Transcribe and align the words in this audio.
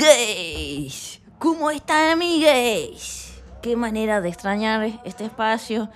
Amigues. 0.00 1.20
¿Cómo 1.38 1.70
están, 1.70 2.12
amigues? 2.12 3.42
Qué 3.60 3.76
manera 3.76 4.22
de 4.22 4.30
extrañar 4.30 4.98
este 5.04 5.26
espacio. 5.26 5.90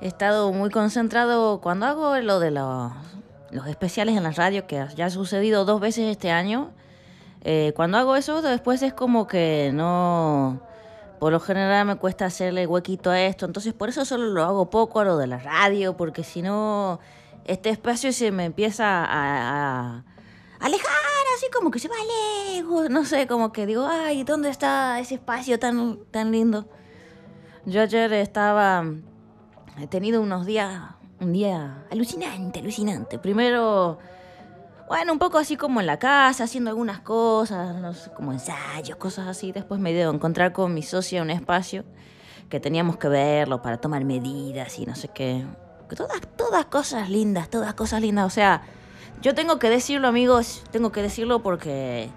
He 0.00 0.06
estado 0.06 0.52
muy 0.52 0.70
concentrado 0.70 1.60
cuando 1.60 1.84
hago 1.84 2.16
lo 2.16 2.40
de 2.40 2.50
los, 2.50 2.92
especiales 3.68 4.16
en 4.16 4.22
la 4.22 4.30
radio, 4.30 4.66
que 4.66 4.86
ya 4.96 5.06
ha 5.06 5.10
sucedido 5.10 5.66
dos 5.66 5.80
veces 5.82 6.10
este 6.10 6.30
año. 6.30 6.70
Eh, 7.44 7.74
cuando 7.76 7.98
hago 7.98 8.16
eso, 8.16 8.40
después 8.40 8.80
es 8.80 8.94
como 8.94 9.26
que 9.26 9.70
no... 9.74 10.62
Por 11.18 11.30
lo 11.30 11.40
general 11.40 11.84
me 11.84 11.96
cuesta 11.96 12.24
hacerle 12.24 12.66
huequito 12.66 13.10
a 13.10 13.20
esto, 13.20 13.44
entonces 13.44 13.74
por 13.74 13.90
eso 13.90 14.06
solo 14.06 14.28
lo 14.28 14.44
hago 14.44 14.70
poco 14.70 15.00
a 15.00 15.04
lo 15.04 15.18
de 15.18 15.26
la 15.26 15.38
radio, 15.38 15.94
porque 15.94 16.24
si 16.24 16.40
no, 16.40 17.00
este 17.44 17.68
espacio 17.68 18.14
se 18.14 18.30
me 18.30 18.46
empieza 18.46 19.04
a 19.06 20.04
alejar, 20.60 21.24
así 21.36 21.46
como 21.52 21.70
que 21.70 21.78
se 21.78 21.88
va 21.88 21.96
lejos, 22.52 22.90
no 22.90 23.04
sé, 23.04 23.26
como 23.26 23.52
que 23.52 23.66
digo, 23.66 23.86
ay, 23.86 24.24
¿dónde 24.24 24.50
está 24.50 24.98
ese 25.00 25.16
espacio 25.16 25.58
tan, 25.58 25.98
tan 26.10 26.32
lindo? 26.32 26.68
Yo 27.64 27.82
ayer 27.82 28.12
estaba, 28.12 28.84
he 29.78 29.86
tenido 29.88 30.20
unos 30.20 30.46
días, 30.46 30.80
un 31.20 31.32
día 31.32 31.84
alucinante, 31.90 32.60
alucinante. 32.60 33.18
Primero, 33.18 33.98
bueno, 34.88 35.12
un 35.12 35.18
poco 35.18 35.38
así 35.38 35.56
como 35.56 35.80
en 35.80 35.86
la 35.86 35.98
casa, 35.98 36.44
haciendo 36.44 36.70
algunas 36.70 37.00
cosas, 37.00 37.74
no 37.76 37.92
sé, 37.92 38.10
como 38.12 38.32
ensayos, 38.32 38.96
cosas 38.98 39.26
así. 39.26 39.50
Después 39.50 39.80
me 39.80 39.92
dio 39.92 40.10
encontrar 40.10 40.52
con 40.52 40.74
mi 40.74 40.82
socia 40.82 41.22
un 41.22 41.30
espacio 41.30 41.84
que 42.48 42.60
teníamos 42.60 42.96
que 42.96 43.08
verlo 43.08 43.62
para 43.62 43.78
tomar 43.78 44.04
medidas 44.04 44.78
y 44.78 44.86
no 44.86 44.94
sé 44.94 45.08
qué. 45.08 45.44
Todas, 45.96 46.20
todas 46.36 46.66
cosas 46.66 47.10
lindas, 47.10 47.50
todas 47.50 47.74
cosas 47.74 48.00
lindas. 48.00 48.26
O 48.26 48.30
sea, 48.30 48.62
yo 49.22 49.34
tengo 49.34 49.58
que 49.58 49.70
decirlo, 49.70 50.08
amigos, 50.08 50.62
tengo 50.70 50.92
que 50.92 51.02
decirlo 51.02 51.42
porque, 51.42 52.08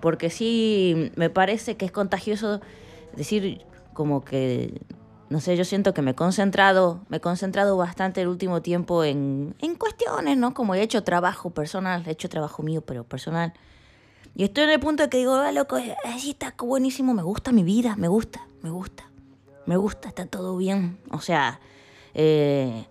porque 0.00 0.30
sí 0.30 1.12
me 1.16 1.30
parece 1.30 1.76
que 1.76 1.84
es 1.84 1.92
contagioso 1.92 2.60
decir 3.16 3.64
como 3.92 4.24
que, 4.24 4.80
no 5.28 5.40
sé, 5.40 5.56
yo 5.56 5.64
siento 5.64 5.92
que 5.92 6.02
me 6.02 6.12
he 6.12 6.14
concentrado, 6.14 7.00
me 7.08 7.18
he 7.18 7.20
concentrado 7.20 7.76
bastante 7.76 8.22
el 8.22 8.28
último 8.28 8.62
tiempo 8.62 9.04
en, 9.04 9.54
en 9.58 9.74
cuestiones, 9.74 10.36
¿no? 10.38 10.54
Como 10.54 10.74
he 10.74 10.82
hecho 10.82 11.02
trabajo 11.04 11.50
personal, 11.50 12.04
he 12.06 12.12
hecho 12.12 12.28
trabajo 12.28 12.62
mío, 12.62 12.80
pero 12.80 13.04
personal. 13.04 13.52
Y 14.34 14.44
estoy 14.44 14.64
en 14.64 14.70
el 14.70 14.80
punto 14.80 15.02
de 15.02 15.08
que 15.08 15.18
digo, 15.18 15.34
ah, 15.34 15.52
loco, 15.52 15.76
así 16.04 16.30
está 16.30 16.54
buenísimo, 16.56 17.12
me 17.12 17.22
gusta 17.22 17.50
mi 17.52 17.64
vida, 17.64 17.96
me 17.96 18.08
gusta, 18.08 18.46
me 18.62 18.70
gusta, 18.70 19.10
me 19.66 19.76
gusta, 19.76 20.08
está 20.08 20.26
todo 20.26 20.56
bien. 20.56 20.98
O 21.10 21.20
sea, 21.20 21.60
eh, 22.14 22.86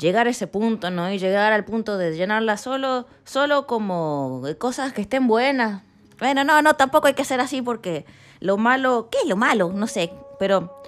llegar 0.00 0.26
a 0.26 0.30
ese 0.30 0.46
punto, 0.46 0.90
¿no? 0.90 1.10
Y 1.12 1.18
llegar 1.18 1.52
al 1.52 1.64
punto 1.64 1.98
de 1.98 2.16
llenarla 2.16 2.56
solo, 2.56 3.06
solo 3.24 3.66
como 3.66 4.42
cosas 4.58 4.92
que 4.92 5.02
estén 5.02 5.28
buenas. 5.28 5.82
Bueno, 6.18 6.42
no, 6.42 6.60
no, 6.62 6.74
tampoco 6.74 7.06
hay 7.06 7.14
que 7.14 7.24
ser 7.24 7.40
así 7.40 7.62
porque 7.62 8.04
lo 8.40 8.56
malo, 8.56 9.08
¿qué 9.10 9.18
es 9.18 9.28
lo 9.28 9.36
malo? 9.36 9.72
No 9.72 9.86
sé, 9.86 10.12
pero 10.38 10.82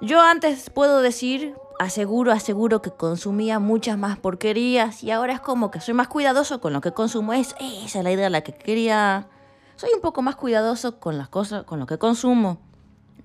yo 0.00 0.20
antes 0.20 0.70
puedo 0.70 1.02
decir, 1.02 1.54
aseguro, 1.78 2.32
aseguro 2.32 2.82
que 2.82 2.90
consumía 2.90 3.58
muchas 3.58 3.98
más 3.98 4.18
porquerías 4.18 5.02
y 5.02 5.10
ahora 5.10 5.34
es 5.34 5.40
como 5.40 5.70
que 5.70 5.80
soy 5.80 5.94
más 5.94 6.08
cuidadoso 6.08 6.60
con 6.60 6.72
lo 6.72 6.80
que 6.80 6.92
consumo. 6.92 7.32
Es, 7.32 7.54
esa 7.60 7.98
es 7.98 8.04
la 8.04 8.12
idea 8.12 8.30
la 8.30 8.42
que 8.42 8.52
quería. 8.52 9.28
Soy 9.76 9.90
un 9.94 10.00
poco 10.00 10.22
más 10.22 10.36
cuidadoso 10.36 10.98
con 10.98 11.18
las 11.18 11.28
cosas, 11.28 11.64
con 11.64 11.78
lo 11.78 11.86
que 11.86 11.98
consumo. 11.98 12.58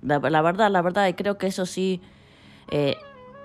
La, 0.02 0.18
la 0.18 0.42
verdad, 0.42 0.70
la 0.70 0.82
verdad, 0.82 1.06
y 1.06 1.14
creo 1.14 1.38
que 1.38 1.46
eso 1.46 1.64
sí 1.64 2.02
eh, 2.70 2.96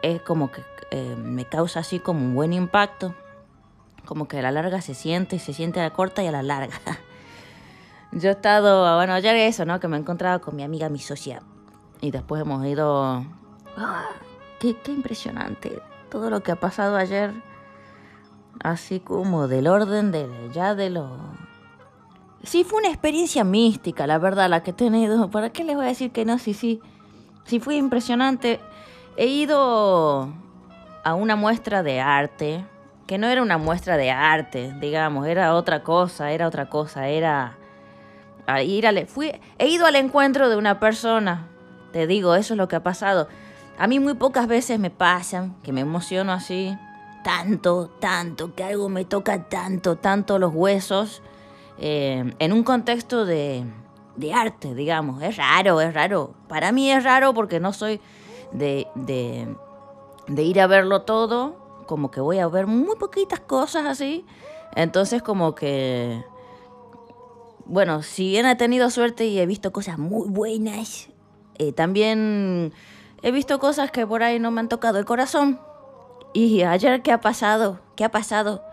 es 0.02 0.22
como 0.22 0.52
que 0.52 0.64
eh, 0.92 1.16
me 1.18 1.46
causa 1.46 1.82
así 1.82 2.00
como 2.00 2.26
un 2.26 2.36
buen 2.36 2.54
impacto. 2.54 3.14
Como 4.06 4.28
que 4.28 4.40
a 4.40 4.42
la 4.42 4.52
larga 4.52 4.82
se 4.82 4.94
siente, 4.94 5.40
se 5.40 5.54
siente 5.54 5.80
a 5.80 5.84
la 5.84 5.92
corta 5.92 6.24
y 6.24 6.28
a 6.28 6.32
la 6.32 6.44
larga. 6.44 6.80
Yo 8.14 8.30
he 8.30 8.32
estado, 8.32 8.96
bueno, 8.96 9.14
ayer 9.14 9.36
eso, 9.36 9.66
¿no? 9.66 9.80
Que 9.80 9.88
me 9.88 9.98
he 9.98 10.00
encontrado 10.00 10.40
con 10.40 10.56
mi 10.56 10.64
amiga, 10.64 10.88
mi 10.90 11.00
socia. 11.00 11.42
Y 12.00 12.12
después 12.12 12.42
hemos 12.42 12.66
ido... 12.66 13.26
¡Ah! 13.76 14.06
Qué, 14.60 14.76
impresionante! 14.88 15.82
Todo 16.10 16.30
lo 16.30 16.42
que 16.42 16.52
ha 16.52 16.56
pasado 16.56 16.96
ayer. 16.96 17.34
Así 18.64 19.00
como 19.00 19.48
del 19.48 19.68
orden 19.68 20.12
de 20.12 20.28
ya 20.54 20.74
de 20.74 20.90
lo... 20.90 21.18
Sí, 22.44 22.64
fue 22.64 22.80
una 22.80 22.90
experiencia 22.90 23.44
mística, 23.44 24.08
la 24.08 24.20
verdad, 24.20 24.50
la 24.50 24.64
que 24.64 24.72
he 24.72 24.74
tenido. 24.74 25.30
¿Para 25.30 25.50
qué 25.50 25.64
les 25.64 25.76
voy 25.76 25.86
a 25.86 25.90
decir 25.90 26.12
que 26.12 26.24
no? 26.24 26.40
Sí, 26.40 26.54
sí. 26.54 26.80
Sí, 27.44 27.60
fue 27.60 27.76
impresionante. 27.76 28.62
He 29.18 29.26
ido 29.26 30.32
a 31.04 31.16
una 31.16 31.36
muestra 31.36 31.82
de 31.82 32.00
arte, 32.00 32.64
que 33.08 33.18
no 33.18 33.26
era 33.28 33.42
una 33.42 33.58
muestra 33.58 33.98
de 33.98 34.12
arte, 34.12 34.76
digamos, 34.80 35.26
era 35.26 35.56
otra 35.56 35.82
cosa, 35.82 36.32
era 36.32 36.48
otra 36.48 36.70
cosa, 36.70 37.08
era... 37.08 37.58
A 38.46 38.62
ir 38.62 39.08
fui, 39.08 39.34
he 39.58 39.68
ido 39.68 39.88
al 39.88 39.96
encuentro 39.96 40.50
de 40.50 40.56
una 40.56 40.80
persona, 40.80 41.48
te 41.92 42.06
digo, 42.06 42.36
eso 42.36 42.54
es 42.54 42.58
lo 42.58 42.68
que 42.68 42.78
ha 42.78 42.84
pasado. 42.84 43.28
A 43.80 43.88
mí 43.88 44.00
muy 44.00 44.14
pocas 44.14 44.48
veces 44.48 44.80
me 44.80 44.92
pasan, 44.92 45.56
que 45.64 45.74
me 45.74 45.82
emociono 45.82 46.32
así, 46.32 46.78
tanto, 47.24 47.90
tanto, 48.00 48.54
que 48.54 48.64
algo 48.64 48.88
me 48.88 49.04
toca 49.04 49.50
tanto, 49.50 49.98
tanto 49.98 50.38
los 50.38 50.54
huesos, 50.54 51.24
eh, 51.80 52.34
en 52.38 52.54
un 52.54 52.64
contexto 52.64 53.26
de, 53.26 53.66
de 54.16 54.34
arte, 54.34 54.76
digamos. 54.76 55.22
Es 55.24 55.38
raro, 55.38 55.82
es 55.82 55.94
raro. 55.94 56.34
Para 56.48 56.72
mí 56.72 56.92
es 56.92 57.04
raro 57.04 57.34
porque 57.34 57.60
no 57.60 57.74
soy 57.74 58.00
de, 58.58 58.88
de, 58.96 59.56
de 60.28 60.44
ir 60.44 60.60
a 60.60 60.68
verlo 60.68 61.04
todo, 61.04 61.84
como 61.86 62.12
que 62.12 62.20
voy 62.20 62.40
a 62.40 62.48
ver 62.48 62.68
muy 62.68 62.96
poquitas 62.98 63.40
cosas 63.40 63.86
así. 63.86 64.26
Entonces 64.76 65.22
como 65.22 65.56
que, 65.56 66.24
bueno, 67.66 68.04
si 68.04 68.30
bien 68.30 68.46
he 68.46 68.56
tenido 68.56 68.90
suerte 68.90 69.26
y 69.26 69.40
he 69.40 69.46
visto 69.46 69.72
cosas 69.72 69.98
muy 69.98 70.28
buenas, 70.28 71.10
eh, 71.58 71.72
también 71.72 72.74
he 73.22 73.32
visto 73.32 73.60
cosas 73.60 73.92
que 73.92 74.06
por 74.06 74.24
ahí 74.24 74.40
no 74.40 74.52
me 74.52 74.60
han 74.60 74.70
tocado 74.70 75.00
el 75.00 75.06
corazón. 75.06 75.60
Y 76.34 76.64
ayer, 76.64 77.02
¿qué 77.02 77.12
ha 77.12 77.22
pasado? 77.22 77.80
¿Qué 77.96 78.04
ha 78.04 78.12
pasado? 78.12 78.64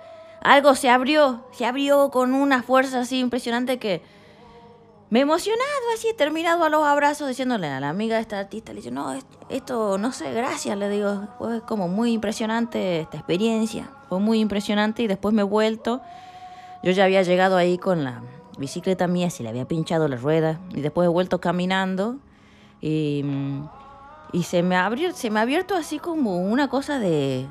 Algo 0.42 0.74
se 0.74 0.90
abrió, 0.90 1.44
se 1.52 1.64
abrió 1.64 2.10
con 2.10 2.34
una 2.34 2.62
fuerza 2.62 3.00
así 3.00 3.20
impresionante 3.20 3.78
que 3.78 4.02
me 5.14 5.20
he 5.20 5.22
emocionado 5.22 5.62
así, 5.94 6.08
he 6.08 6.14
terminado 6.14 6.64
a 6.64 6.68
los 6.68 6.84
abrazos 6.84 7.28
diciéndole 7.28 7.68
a 7.68 7.78
la 7.78 7.88
amiga 7.88 8.16
de 8.16 8.22
esta 8.22 8.40
artista, 8.40 8.72
le 8.72 8.80
digo, 8.80 8.92
no, 8.92 9.14
esto, 9.48 9.96
no 9.96 10.10
sé, 10.10 10.32
gracias, 10.32 10.76
le 10.76 10.88
digo, 10.88 11.28
fue 11.38 11.60
como 11.60 11.86
muy 11.86 12.10
impresionante 12.10 13.02
esta 13.02 13.18
experiencia, 13.18 13.88
fue 14.08 14.18
muy 14.18 14.40
impresionante 14.40 15.04
y 15.04 15.06
después 15.06 15.32
me 15.32 15.42
he 15.42 15.44
vuelto, 15.44 16.02
yo 16.82 16.90
ya 16.90 17.04
había 17.04 17.22
llegado 17.22 17.56
ahí 17.56 17.78
con 17.78 18.02
la 18.02 18.22
bicicleta 18.58 19.06
mía, 19.06 19.30
se 19.30 19.44
le 19.44 19.50
había 19.50 19.68
pinchado 19.68 20.08
la 20.08 20.16
rueda 20.16 20.58
y 20.70 20.80
después 20.80 21.06
he 21.06 21.10
vuelto 21.10 21.40
caminando 21.40 22.16
y, 22.80 23.24
y 24.32 24.42
se, 24.42 24.64
me 24.64 24.74
abrió, 24.74 25.12
se 25.12 25.30
me 25.30 25.38
ha 25.38 25.42
abierto 25.42 25.76
así 25.76 26.00
como 26.00 26.38
una 26.38 26.66
cosa 26.66 26.98
de 26.98 27.46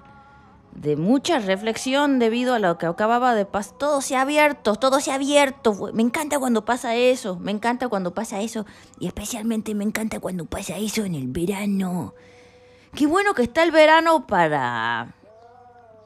de 0.75 0.95
mucha 0.95 1.39
reflexión 1.39 2.19
debido 2.19 2.53
a 2.53 2.59
lo 2.59 2.77
que 2.77 2.85
acababa 2.85 3.35
de 3.35 3.45
pasar. 3.45 3.77
Todo 3.77 4.01
se 4.01 4.15
ha 4.15 4.21
abierto, 4.21 4.75
todo 4.75 4.99
se 4.99 5.11
ha 5.11 5.15
abierto. 5.15 5.91
Me 5.93 6.01
encanta 6.01 6.39
cuando 6.39 6.65
pasa 6.65 6.95
eso, 6.95 7.37
me 7.39 7.51
encanta 7.51 7.87
cuando 7.87 8.13
pasa 8.13 8.41
eso. 8.41 8.65
Y 8.99 9.07
especialmente 9.07 9.75
me 9.75 9.83
encanta 9.83 10.19
cuando 10.19 10.45
pasa 10.45 10.77
eso 10.77 11.03
en 11.05 11.15
el 11.15 11.27
verano. 11.27 12.13
Qué 12.95 13.07
bueno 13.07 13.33
que 13.33 13.43
está 13.43 13.63
el 13.63 13.71
verano 13.71 14.27
para, 14.27 15.15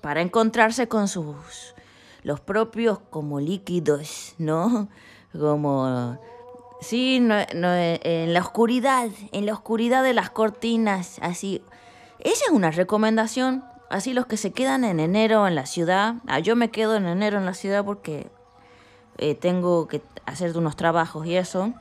para 0.01 0.21
encontrarse 0.21 0.87
con 0.87 1.07
sus, 1.07 1.75
los 2.23 2.39
propios 2.39 2.99
como 3.09 3.39
líquidos, 3.39 4.35
¿no? 4.37 4.89
Como, 5.37 6.17
sí, 6.81 7.19
no, 7.19 7.35
no, 7.55 7.73
en 7.73 8.33
la 8.33 8.39
oscuridad, 8.39 9.09
en 9.31 9.45
la 9.45 9.53
oscuridad 9.53 10.03
de 10.03 10.13
las 10.13 10.29
cortinas, 10.29 11.17
así. 11.21 11.61
Esa 12.19 12.45
es 12.45 12.51
una 12.51 12.71
recomendación 12.71 13.63
Así 13.89 14.13
los 14.13 14.25
que 14.25 14.37
se 14.37 14.51
quedan 14.51 14.83
en 14.83 14.99
enero 14.99 15.47
en 15.47 15.55
la 15.55 15.65
ciudad, 15.65 16.15
ah, 16.27 16.39
yo 16.39 16.55
me 16.55 16.69
quedo 16.69 16.95
en 16.95 17.05
enero 17.05 17.37
en 17.37 17.45
la 17.45 17.53
ciudad 17.53 17.85
porque 17.85 18.27
eh, 19.17 19.35
tengo 19.35 19.87
que 19.87 20.01
hacer 20.25 20.57
unos 20.57 20.75
trabajos 20.75 21.25
y 21.25 21.37
eso. 21.37 21.73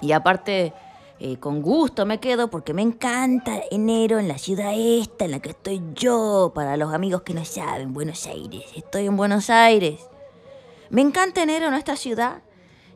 Y 0.00 0.12
aparte, 0.12 0.72
eh, 1.18 1.36
con 1.36 1.62
gusto 1.62 2.06
me 2.06 2.18
quedo 2.18 2.48
porque 2.48 2.74
me 2.74 2.82
encanta 2.82 3.60
enero 3.70 4.18
en 4.18 4.28
la 4.28 4.38
ciudad 4.38 4.72
esta 4.74 5.24
en 5.24 5.32
la 5.32 5.40
que 5.40 5.50
estoy 5.50 5.82
yo. 5.94 6.52
Para 6.54 6.76
los 6.76 6.92
amigos 6.92 7.22
que 7.22 7.34
no 7.34 7.44
saben, 7.44 7.92
Buenos 7.92 8.26
Aires. 8.26 8.64
Estoy 8.74 9.06
en 9.06 9.16
Buenos 9.16 9.50
Aires. 9.50 10.00
Me 10.90 11.00
encanta 11.00 11.42
enero 11.42 11.68
en 11.68 11.74
esta 11.74 11.96
ciudad 11.96 12.42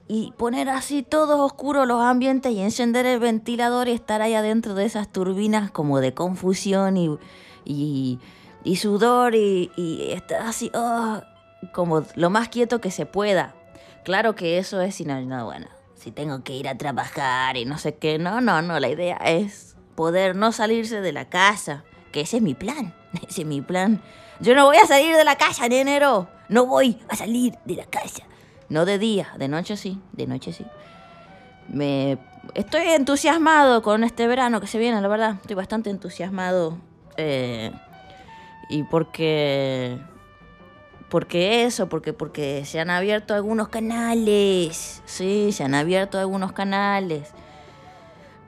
y 0.08 0.32
poner 0.36 0.68
así 0.68 1.02
todos 1.02 1.40
oscuros 1.40 1.86
los 1.86 2.02
ambientes 2.02 2.52
y 2.52 2.60
encender 2.60 3.06
el 3.06 3.18
ventilador 3.18 3.88
y 3.88 3.92
estar 3.92 4.22
ahí 4.22 4.34
adentro 4.34 4.74
de 4.74 4.84
esas 4.84 5.10
turbinas 5.10 5.70
como 5.70 6.00
de 6.00 6.14
confusión 6.14 6.96
y, 6.96 7.16
y, 7.64 8.20
y 8.66 8.76
sudor 8.76 9.36
y, 9.36 9.70
y 9.76 10.10
estar 10.10 10.42
así, 10.42 10.72
oh, 10.74 11.22
como 11.72 12.04
lo 12.16 12.30
más 12.30 12.48
quieto 12.48 12.80
que 12.80 12.90
se 12.90 13.06
pueda. 13.06 13.54
Claro 14.04 14.34
que 14.34 14.58
eso 14.58 14.80
es, 14.80 14.96
si 14.96 15.04
no, 15.04 15.20
no, 15.20 15.44
bueno, 15.44 15.68
si 15.94 16.10
tengo 16.10 16.42
que 16.42 16.52
ir 16.52 16.68
a 16.68 16.76
trabajar 16.76 17.56
y 17.56 17.64
no 17.64 17.78
sé 17.78 17.94
qué, 17.94 18.18
no, 18.18 18.40
no, 18.40 18.62
no, 18.62 18.80
la 18.80 18.88
idea 18.88 19.16
es 19.18 19.76
poder 19.94 20.34
no 20.34 20.50
salirse 20.50 21.00
de 21.00 21.12
la 21.12 21.28
casa, 21.28 21.84
que 22.10 22.22
ese 22.22 22.38
es 22.38 22.42
mi 22.42 22.54
plan, 22.54 22.92
ese 23.28 23.42
es 23.42 23.46
mi 23.46 23.60
plan. 23.60 24.02
Yo 24.40 24.56
no 24.56 24.66
voy 24.66 24.78
a 24.78 24.86
salir 24.86 25.14
de 25.16 25.24
la 25.24 25.36
casa 25.36 25.66
en 25.66 25.72
enero, 25.72 26.28
No 26.48 26.66
voy 26.66 26.98
a 27.08 27.14
salir 27.14 27.54
de 27.64 27.76
la 27.76 27.86
casa. 27.86 28.24
No 28.68 28.84
de 28.84 28.98
día, 28.98 29.28
de 29.38 29.46
noche 29.46 29.76
sí, 29.76 30.00
de 30.12 30.26
noche 30.26 30.52
sí. 30.52 30.66
Me 31.68 32.18
estoy 32.54 32.82
entusiasmado 32.88 33.80
con 33.82 34.02
este 34.02 34.26
verano 34.26 34.60
que 34.60 34.66
se 34.66 34.78
viene, 34.78 35.00
la 35.00 35.08
verdad. 35.08 35.36
Estoy 35.40 35.54
bastante 35.54 35.88
entusiasmado. 35.88 36.78
Eh, 37.16 37.72
y 38.68 38.82
porque. 38.84 39.98
Porque 41.08 41.64
eso, 41.64 41.88
porque, 41.88 42.12
porque 42.12 42.64
se 42.64 42.80
han 42.80 42.90
abierto 42.90 43.34
algunos 43.34 43.68
canales. 43.68 45.02
Sí, 45.04 45.52
se 45.52 45.62
han 45.62 45.74
abierto 45.74 46.18
algunos 46.18 46.52
canales. 46.52 47.32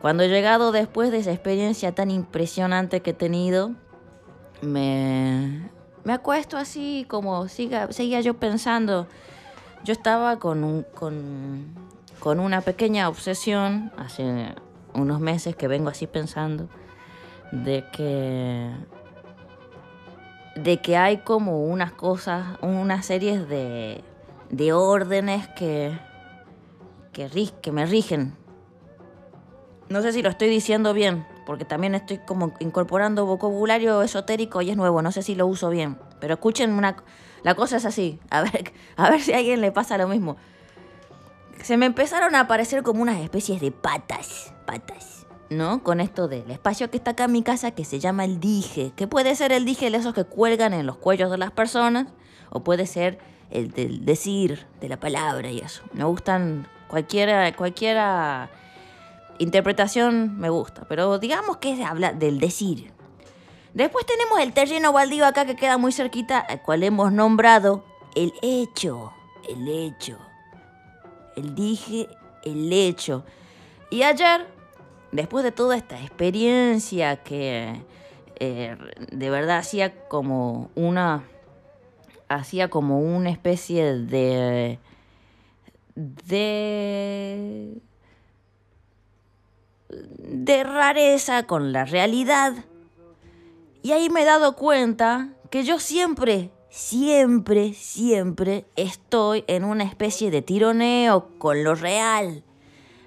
Cuando 0.00 0.24
he 0.24 0.28
llegado 0.28 0.72
después 0.72 1.12
de 1.12 1.18
esa 1.18 1.32
experiencia 1.32 1.94
tan 1.94 2.10
impresionante 2.10 3.00
que 3.00 3.10
he 3.10 3.14
tenido, 3.14 3.74
me, 4.60 5.70
me 6.04 6.12
acuesto 6.12 6.56
así 6.56 7.06
como 7.08 7.46
siga, 7.48 7.92
seguía 7.92 8.20
yo 8.20 8.34
pensando. 8.34 9.06
Yo 9.84 9.92
estaba 9.92 10.40
con, 10.40 10.64
un, 10.64 10.82
con, 10.82 11.66
con 12.18 12.40
una 12.40 12.60
pequeña 12.60 13.08
obsesión 13.08 13.92
hace 13.96 14.54
unos 14.94 15.20
meses 15.20 15.54
que 15.54 15.68
vengo 15.68 15.88
así 15.88 16.06
pensando 16.08 16.68
de 17.52 17.84
que 17.92 18.70
de 20.62 20.78
que 20.78 20.96
hay 20.96 21.18
como 21.18 21.64
unas 21.64 21.92
cosas, 21.92 22.58
unas 22.62 23.06
series 23.06 23.48
de, 23.48 24.02
de 24.50 24.72
órdenes 24.72 25.48
que, 25.48 25.98
que, 27.12 27.50
que 27.60 27.72
me 27.72 27.86
rigen. 27.86 28.34
No 29.88 30.02
sé 30.02 30.12
si 30.12 30.22
lo 30.22 30.28
estoy 30.28 30.48
diciendo 30.48 30.92
bien, 30.92 31.26
porque 31.46 31.64
también 31.64 31.94
estoy 31.94 32.18
como 32.18 32.52
incorporando 32.58 33.24
vocabulario 33.24 34.02
esotérico 34.02 34.60
y 34.60 34.70
es 34.70 34.76
nuevo, 34.76 35.00
no 35.00 35.12
sé 35.12 35.22
si 35.22 35.34
lo 35.34 35.46
uso 35.46 35.70
bien. 35.70 35.98
Pero 36.20 36.34
escuchen 36.34 36.72
una... 36.72 36.96
La 37.42 37.54
cosa 37.54 37.76
es 37.76 37.84
así, 37.84 38.18
a 38.30 38.42
ver, 38.42 38.72
a 38.96 39.10
ver 39.10 39.20
si 39.20 39.32
a 39.32 39.38
alguien 39.38 39.60
le 39.60 39.72
pasa 39.72 39.96
lo 39.96 40.08
mismo. 40.08 40.36
Se 41.62 41.76
me 41.76 41.86
empezaron 41.86 42.34
a 42.34 42.40
aparecer 42.40 42.82
como 42.82 43.02
unas 43.02 43.20
especies 43.20 43.60
de 43.60 43.72
patas, 43.72 44.52
patas 44.66 45.17
¿no? 45.50 45.82
Con 45.82 46.00
esto 46.00 46.28
del 46.28 46.50
espacio 46.50 46.90
que 46.90 46.96
está 46.96 47.12
acá 47.12 47.24
en 47.24 47.32
mi 47.32 47.42
casa 47.42 47.70
que 47.70 47.84
se 47.84 48.00
llama 48.00 48.24
el 48.24 48.40
dije, 48.40 48.92
que 48.96 49.06
puede 49.06 49.34
ser 49.34 49.52
el 49.52 49.64
dije 49.64 49.90
de 49.90 49.96
esos 49.96 50.14
que 50.14 50.24
cuelgan 50.24 50.74
en 50.74 50.86
los 50.86 50.96
cuellos 50.96 51.30
de 51.30 51.38
las 51.38 51.50
personas, 51.50 52.08
o 52.50 52.60
puede 52.60 52.86
ser 52.86 53.18
el 53.50 53.70
del 53.70 54.04
decir, 54.04 54.66
de 54.80 54.88
la 54.88 55.00
palabra 55.00 55.50
y 55.50 55.58
eso. 55.58 55.82
Me 55.92 56.04
gustan 56.04 56.66
cualquiera, 56.88 57.54
cualquiera 57.56 58.50
interpretación 59.38 60.38
me 60.38 60.50
gusta, 60.50 60.84
pero 60.88 61.18
digamos 61.18 61.58
que 61.58 61.82
habla 61.82 62.12
del 62.12 62.40
decir. 62.40 62.92
Después 63.74 64.06
tenemos 64.06 64.40
el 64.40 64.52
terreno 64.52 64.92
baldío 64.92 65.26
acá 65.26 65.44
que 65.44 65.56
queda 65.56 65.78
muy 65.78 65.92
cerquita, 65.92 66.40
al 66.40 66.62
cual 66.62 66.82
hemos 66.82 67.12
nombrado 67.12 67.84
el 68.14 68.32
hecho, 68.42 69.12
el 69.48 69.68
hecho. 69.68 70.18
El 71.36 71.54
dije, 71.54 72.08
el 72.42 72.72
hecho. 72.72 73.24
Y 73.90 74.02
ayer 74.02 74.57
después 75.12 75.44
de 75.44 75.52
toda 75.52 75.76
esta 75.76 76.00
experiencia 76.00 77.16
que 77.22 77.82
eh, 78.40 78.76
de 79.10 79.30
verdad 79.30 79.58
hacía 79.58 80.08
como 80.08 80.70
una 80.74 81.24
hacía 82.28 82.68
como 82.68 83.00
una 83.00 83.30
especie 83.30 83.94
de 83.94 84.78
de 86.26 87.80
de 89.88 90.64
rareza 90.64 91.44
con 91.44 91.72
la 91.72 91.84
realidad. 91.84 92.52
Y 93.82 93.92
ahí 93.92 94.10
me 94.10 94.22
he 94.22 94.24
dado 94.24 94.54
cuenta 94.54 95.30
que 95.50 95.64
yo 95.64 95.78
siempre 95.78 96.50
siempre 96.68 97.72
siempre 97.72 98.66
estoy 98.76 99.44
en 99.46 99.64
una 99.64 99.84
especie 99.84 100.30
de 100.30 100.42
tironeo 100.42 101.30
con 101.38 101.64
lo 101.64 101.74
real. 101.74 102.44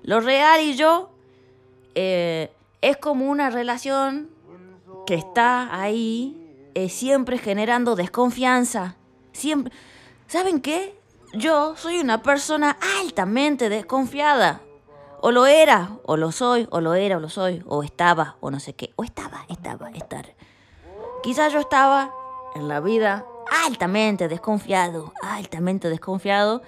Lo 0.03 0.19
real 0.19 0.61
y 0.61 0.75
yo 0.75 1.11
eh, 1.95 2.51
es 2.81 2.97
como 2.97 3.29
una 3.29 3.49
relación 3.49 4.29
que 5.05 5.15
está 5.15 5.79
ahí 5.79 6.69
eh, 6.73 6.89
siempre 6.89 7.37
generando 7.37 7.95
desconfianza. 7.95 8.95
Siempre. 9.31 9.73
¿Saben 10.27 10.61
qué? 10.61 10.97
Yo 11.33 11.75
soy 11.75 11.99
una 11.99 12.21
persona 12.21 12.77
altamente 12.99 13.69
desconfiada. 13.69 14.61
O 15.21 15.31
lo 15.31 15.45
era, 15.45 15.97
o 16.05 16.17
lo 16.17 16.31
soy, 16.31 16.67
o 16.71 16.81
lo 16.81 16.95
era, 16.95 17.17
o 17.17 17.19
lo 17.19 17.29
soy, 17.29 17.63
o 17.67 17.83
estaba, 17.83 18.37
o 18.39 18.49
no 18.49 18.59
sé 18.59 18.73
qué. 18.73 18.91
O 18.95 19.03
estaba, 19.03 19.45
estaba, 19.49 19.91
estar. 19.91 20.33
Quizás 21.21 21.53
yo 21.53 21.59
estaba 21.59 22.11
en 22.55 22.67
la 22.67 22.79
vida 22.79 23.25
altamente 23.65 24.27
desconfiado, 24.27 25.13
altamente 25.21 25.89
desconfiado 25.89 26.63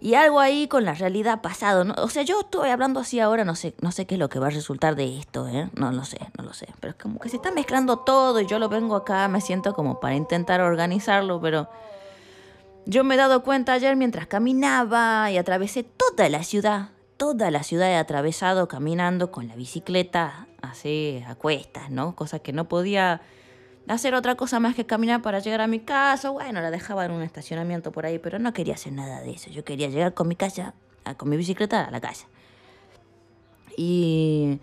y 0.00 0.14
algo 0.14 0.40
ahí 0.40 0.68
con 0.68 0.84
la 0.84 0.94
realidad 0.94 1.42
pasado. 1.42 1.84
¿no? 1.84 1.94
O 1.98 2.08
sea, 2.08 2.22
yo 2.22 2.40
estoy 2.40 2.70
hablando 2.70 3.00
así 3.00 3.20
ahora, 3.20 3.44
no 3.44 3.54
sé, 3.54 3.74
no 3.80 3.92
sé 3.92 4.06
qué 4.06 4.14
es 4.14 4.18
lo 4.18 4.28
que 4.28 4.38
va 4.38 4.48
a 4.48 4.50
resultar 4.50 4.96
de 4.96 5.18
esto, 5.18 5.48
¿eh? 5.48 5.70
No 5.74 5.92
lo 5.92 6.04
sé, 6.04 6.18
no 6.36 6.44
lo 6.44 6.52
sé. 6.52 6.68
Pero 6.80 6.92
es 6.92 7.02
como 7.02 7.18
que 7.18 7.28
se 7.28 7.36
está 7.36 7.50
mezclando 7.50 7.98
todo 7.98 8.40
y 8.40 8.46
yo 8.46 8.58
lo 8.58 8.68
vengo 8.68 8.96
acá, 8.96 9.28
me 9.28 9.40
siento 9.40 9.74
como 9.74 10.00
para 10.00 10.14
intentar 10.14 10.60
organizarlo, 10.60 11.40
pero 11.40 11.68
yo 12.84 13.02
me 13.04 13.14
he 13.14 13.18
dado 13.18 13.42
cuenta 13.42 13.72
ayer 13.72 13.96
mientras 13.96 14.26
caminaba 14.26 15.30
y 15.30 15.38
atravesé 15.38 15.82
toda 15.82 16.28
la 16.28 16.44
ciudad, 16.44 16.90
toda 17.16 17.50
la 17.50 17.62
ciudad 17.62 17.90
he 17.90 17.96
atravesado 17.96 18.68
caminando 18.68 19.32
con 19.32 19.48
la 19.48 19.56
bicicleta 19.56 20.46
así 20.62 21.22
a 21.26 21.34
cuestas, 21.34 21.90
¿no? 21.90 22.14
Cosa 22.14 22.38
que 22.38 22.52
no 22.52 22.68
podía 22.68 23.22
hacer 23.88 24.14
otra 24.14 24.34
cosa 24.34 24.60
más 24.60 24.74
que 24.74 24.86
caminar 24.86 25.22
para 25.22 25.38
llegar 25.38 25.60
a 25.60 25.66
mi 25.66 25.80
casa. 25.80 26.30
Bueno, 26.30 26.60
la 26.60 26.70
dejaba 26.70 27.04
en 27.04 27.12
un 27.12 27.22
estacionamiento 27.22 27.92
por 27.92 28.06
ahí, 28.06 28.18
pero 28.18 28.38
no 28.38 28.52
quería 28.52 28.74
hacer 28.74 28.92
nada 28.92 29.20
de 29.20 29.32
eso. 29.32 29.50
Yo 29.50 29.64
quería 29.64 29.88
llegar 29.88 30.14
con 30.14 30.28
mi 30.28 30.36
casa, 30.36 30.74
con 31.16 31.28
mi 31.28 31.36
bicicleta 31.36 31.84
a 31.84 31.90
la 31.90 32.00
casa. 32.00 32.26
Y, 33.76 34.58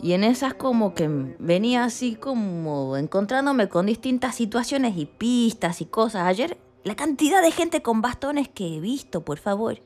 y 0.00 0.12
en 0.12 0.24
esas 0.24 0.54
como 0.54 0.94
que 0.94 1.08
venía 1.38 1.84
así 1.84 2.14
como 2.14 2.96
encontrándome 2.96 3.68
con 3.68 3.86
distintas 3.86 4.34
situaciones 4.34 4.96
y 4.96 5.06
pistas 5.06 5.80
y 5.80 5.86
cosas. 5.86 6.22
Ayer 6.22 6.58
la 6.84 6.96
cantidad 6.96 7.42
de 7.42 7.52
gente 7.52 7.82
con 7.82 8.02
bastones 8.02 8.48
que 8.48 8.76
he 8.76 8.80
visto, 8.80 9.24
por 9.24 9.38
favor. 9.38 9.80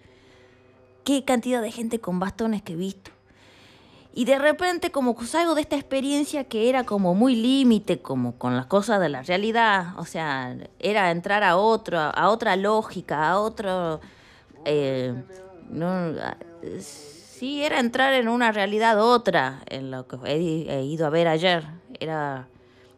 Qué 1.04 1.24
cantidad 1.24 1.62
de 1.62 1.70
gente 1.70 2.00
con 2.00 2.18
bastones 2.18 2.62
que 2.62 2.72
he 2.72 2.76
visto. 2.76 3.10
Y 4.16 4.24
de 4.24 4.38
repente 4.38 4.90
como 4.90 5.14
salgo 5.26 5.54
de 5.54 5.60
esta 5.60 5.76
experiencia 5.76 6.44
que 6.44 6.70
era 6.70 6.84
como 6.84 7.14
muy 7.14 7.36
límite, 7.36 8.00
como 8.00 8.38
con 8.38 8.56
las 8.56 8.64
cosas 8.64 8.98
de 8.98 9.10
la 9.10 9.20
realidad, 9.20 9.88
o 9.98 10.06
sea, 10.06 10.56
era 10.78 11.10
entrar 11.10 11.44
a 11.44 11.58
otro, 11.58 11.98
a 11.98 12.30
otra 12.30 12.56
lógica, 12.56 13.28
a 13.28 13.38
otro... 13.38 14.00
Eh, 14.64 15.12
no, 15.68 16.14
sí, 16.80 17.62
era 17.62 17.78
entrar 17.78 18.14
en 18.14 18.28
una 18.28 18.52
realidad 18.52 19.02
otra, 19.02 19.60
en 19.66 19.90
lo 19.90 20.08
que 20.08 20.16
he, 20.24 20.82
ido 20.82 21.06
a 21.06 21.10
ver 21.10 21.28
ayer. 21.28 21.64
Era... 22.00 22.48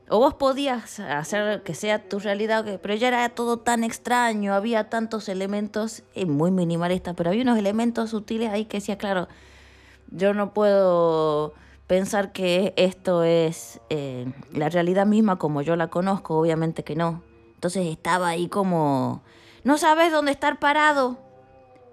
O 0.09 0.21
vos 0.21 0.35
podías 0.35 1.01
hacer 1.01 1.65
que 1.65 1.75
sea 1.75 2.09
tu 2.09 2.21
realidad, 2.21 2.79
pero 2.81 2.95
ya 2.95 3.09
era 3.09 3.29
todo 3.31 3.57
tan 3.57 3.83
extraño, 3.83 4.55
había 4.55 4.89
tantos 4.89 5.29
elementos, 5.29 6.05
muy 6.29 6.53
minimalistas, 6.53 7.17
pero 7.17 7.31
había 7.31 7.43
unos 7.43 7.59
elementos 7.59 8.11
sutiles 8.11 8.51
ahí 8.51 8.67
que 8.67 8.77
decía, 8.77 8.99
claro, 8.99 9.27
yo 10.11 10.35
no 10.35 10.53
puedo 10.53 11.55
pensar 11.87 12.33
que 12.33 12.75
esto 12.77 13.25
es 13.25 13.81
eh, 13.89 14.27
la 14.53 14.69
realidad 14.69 15.07
misma 15.07 15.37
como 15.37 15.63
yo 15.63 15.77
la 15.77 15.89
conozco, 15.89 16.39
obviamente 16.39 16.85
que 16.85 16.95
no. 16.95 17.23
Entonces 17.55 17.87
estaba 17.87 18.29
ahí 18.29 18.49
como, 18.49 19.23
no 19.65 19.79
sabes 19.79 20.13
dónde 20.13 20.33
estar 20.33 20.59
parado. 20.59 21.19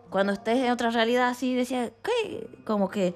Cuando 0.09 0.33
estés 0.33 0.59
en 0.59 0.71
otra 0.71 0.91
realidad 0.91 1.29
así, 1.29 1.55
decía, 1.55 1.91
¿qué? 2.03 2.47
Como 2.65 2.89
que 2.89 3.15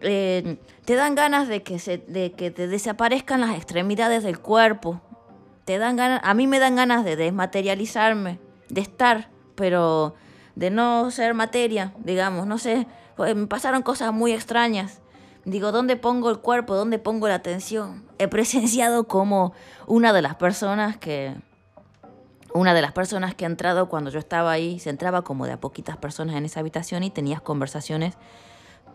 eh, 0.00 0.58
te 0.84 0.94
dan 0.94 1.14
ganas 1.14 1.48
de 1.48 1.62
que, 1.62 1.78
se, 1.78 1.98
de 1.98 2.32
que 2.32 2.50
te 2.50 2.68
desaparezcan 2.68 3.40
las 3.40 3.56
extremidades 3.56 4.22
del 4.22 4.38
cuerpo. 4.38 5.00
Te 5.64 5.78
dan 5.78 5.96
ganas, 5.96 6.20
a 6.22 6.34
mí 6.34 6.46
me 6.46 6.58
dan 6.58 6.76
ganas 6.76 7.04
de 7.04 7.16
desmaterializarme, 7.16 8.38
de 8.68 8.80
estar, 8.80 9.28
pero 9.56 10.14
de 10.54 10.70
no 10.70 11.10
ser 11.10 11.34
materia, 11.34 11.92
digamos, 11.98 12.46
no 12.46 12.58
sé 12.58 12.86
me 13.18 13.46
pasaron 13.46 13.82
cosas 13.82 14.12
muy 14.12 14.32
extrañas. 14.32 15.00
Digo, 15.44 15.70
¿dónde 15.70 15.96
pongo 15.96 16.30
el 16.30 16.38
cuerpo? 16.38 16.74
¿Dónde 16.74 16.98
pongo 16.98 17.28
la 17.28 17.36
atención? 17.36 18.04
He 18.18 18.28
presenciado 18.28 19.04
como 19.04 19.52
una 19.86 20.12
de 20.12 20.22
las 20.22 20.34
personas 20.36 20.96
que... 20.96 21.34
Una 22.52 22.72
de 22.72 22.80
las 22.80 22.92
personas 22.92 23.34
que 23.34 23.44
ha 23.44 23.48
entrado 23.48 23.90
cuando 23.90 24.10
yo 24.10 24.18
estaba 24.18 24.50
ahí, 24.50 24.78
se 24.78 24.88
entraba 24.88 25.22
como 25.22 25.44
de 25.44 25.52
a 25.52 25.60
poquitas 25.60 25.98
personas 25.98 26.36
en 26.36 26.46
esa 26.46 26.60
habitación 26.60 27.02
y 27.02 27.10
tenías 27.10 27.42
conversaciones 27.42 28.14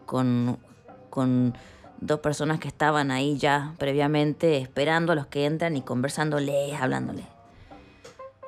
con, 0.07 0.57
con 1.11 1.53
dos 1.99 2.21
personas 2.21 2.59
que 2.59 2.67
estaban 2.67 3.11
ahí 3.11 3.37
ya 3.37 3.75
previamente 3.77 4.57
esperando 4.57 5.11
a 5.11 5.15
los 5.15 5.27
que 5.27 5.45
entran 5.45 5.77
y 5.77 5.83
conversándoles, 5.83 6.81
hablándoles. 6.81 7.25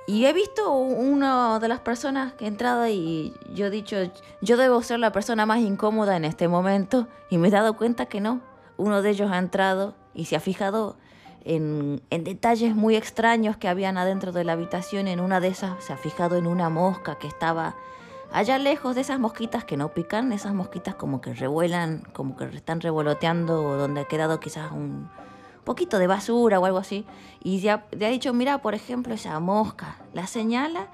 Y 0.06 0.26
he 0.26 0.34
visto 0.34 0.74
una 0.74 1.60
de 1.60 1.68
las 1.70 1.80
personas 1.80 2.34
que 2.34 2.46
ha 2.46 2.48
entrado 2.50 2.88
y 2.88 3.34
yo 3.54 3.68
he 3.68 3.70
dicho, 3.70 3.96
yo 4.42 4.58
debo 4.58 4.82
ser 4.82 5.00
la 5.00 5.14
persona 5.14 5.46
más 5.46 5.60
incómoda 5.60 6.18
en 6.18 6.26
este 6.26 6.50
momento 6.50 7.08
y 7.30 7.38
me 7.38 7.48
he 7.48 7.52
dado 7.52 7.78
cuenta 7.78 8.08
que 8.08 8.20
no. 8.20 8.42
Uno 8.76 9.02
de 9.02 9.12
ellos 9.12 9.32
ha 9.32 9.38
entrado 9.38 9.96
y 10.14 10.26
se 10.26 10.36
ha 10.36 10.42
fijado 10.42 10.98
en, 11.46 12.02
en, 12.10 12.26
detalles 12.26 12.76
muy 12.76 12.98
extraños 12.98 13.56
que 13.56 13.70
habían 13.70 13.98
adentro 13.98 14.34
de 14.34 14.44
la 14.44 14.54
habitación. 14.54 15.08
En 15.08 15.22
una 15.22 15.40
de 15.40 15.48
esas 15.48 15.82
se 15.82 15.94
ha 15.94 15.98
fijado 15.98 16.36
en 16.36 16.48
una 16.48 16.70
mosca 16.70 17.16
que 17.18 17.28
estaba 17.28 17.76
allá 18.34 18.58
lejos 18.58 18.96
de 18.96 19.02
esas 19.02 19.20
mosquitas 19.20 19.64
que 19.64 19.78
no 19.78 19.94
pican, 19.94 20.34
esas 20.34 20.54
mosquitas 20.54 20.96
como 20.96 21.22
que 21.22 21.34
revuelan, 21.34 22.04
como 22.12 22.36
que 22.36 22.46
están 22.46 22.82
revoloteando 22.82 23.78
donde 23.78 24.02
ha 24.02 24.06
quedado 24.06 24.42
quizás 24.42 24.72
un 24.72 25.10
poquito 25.64 26.00
de 26.00 26.08
basura 26.08 26.60
o 26.60 26.66
algo 26.66 26.78
así. 26.78 27.06
Y 27.44 27.62
le 27.62 27.72
ha, 27.72 27.86
ha 27.92 28.10
dicho, 28.10 28.34
mira, 28.34 28.60
por 28.62 28.74
ejemplo, 28.76 29.14
esa 29.14 29.40
mosca. 29.40 29.98
La 30.14 30.28
señala 30.28 30.88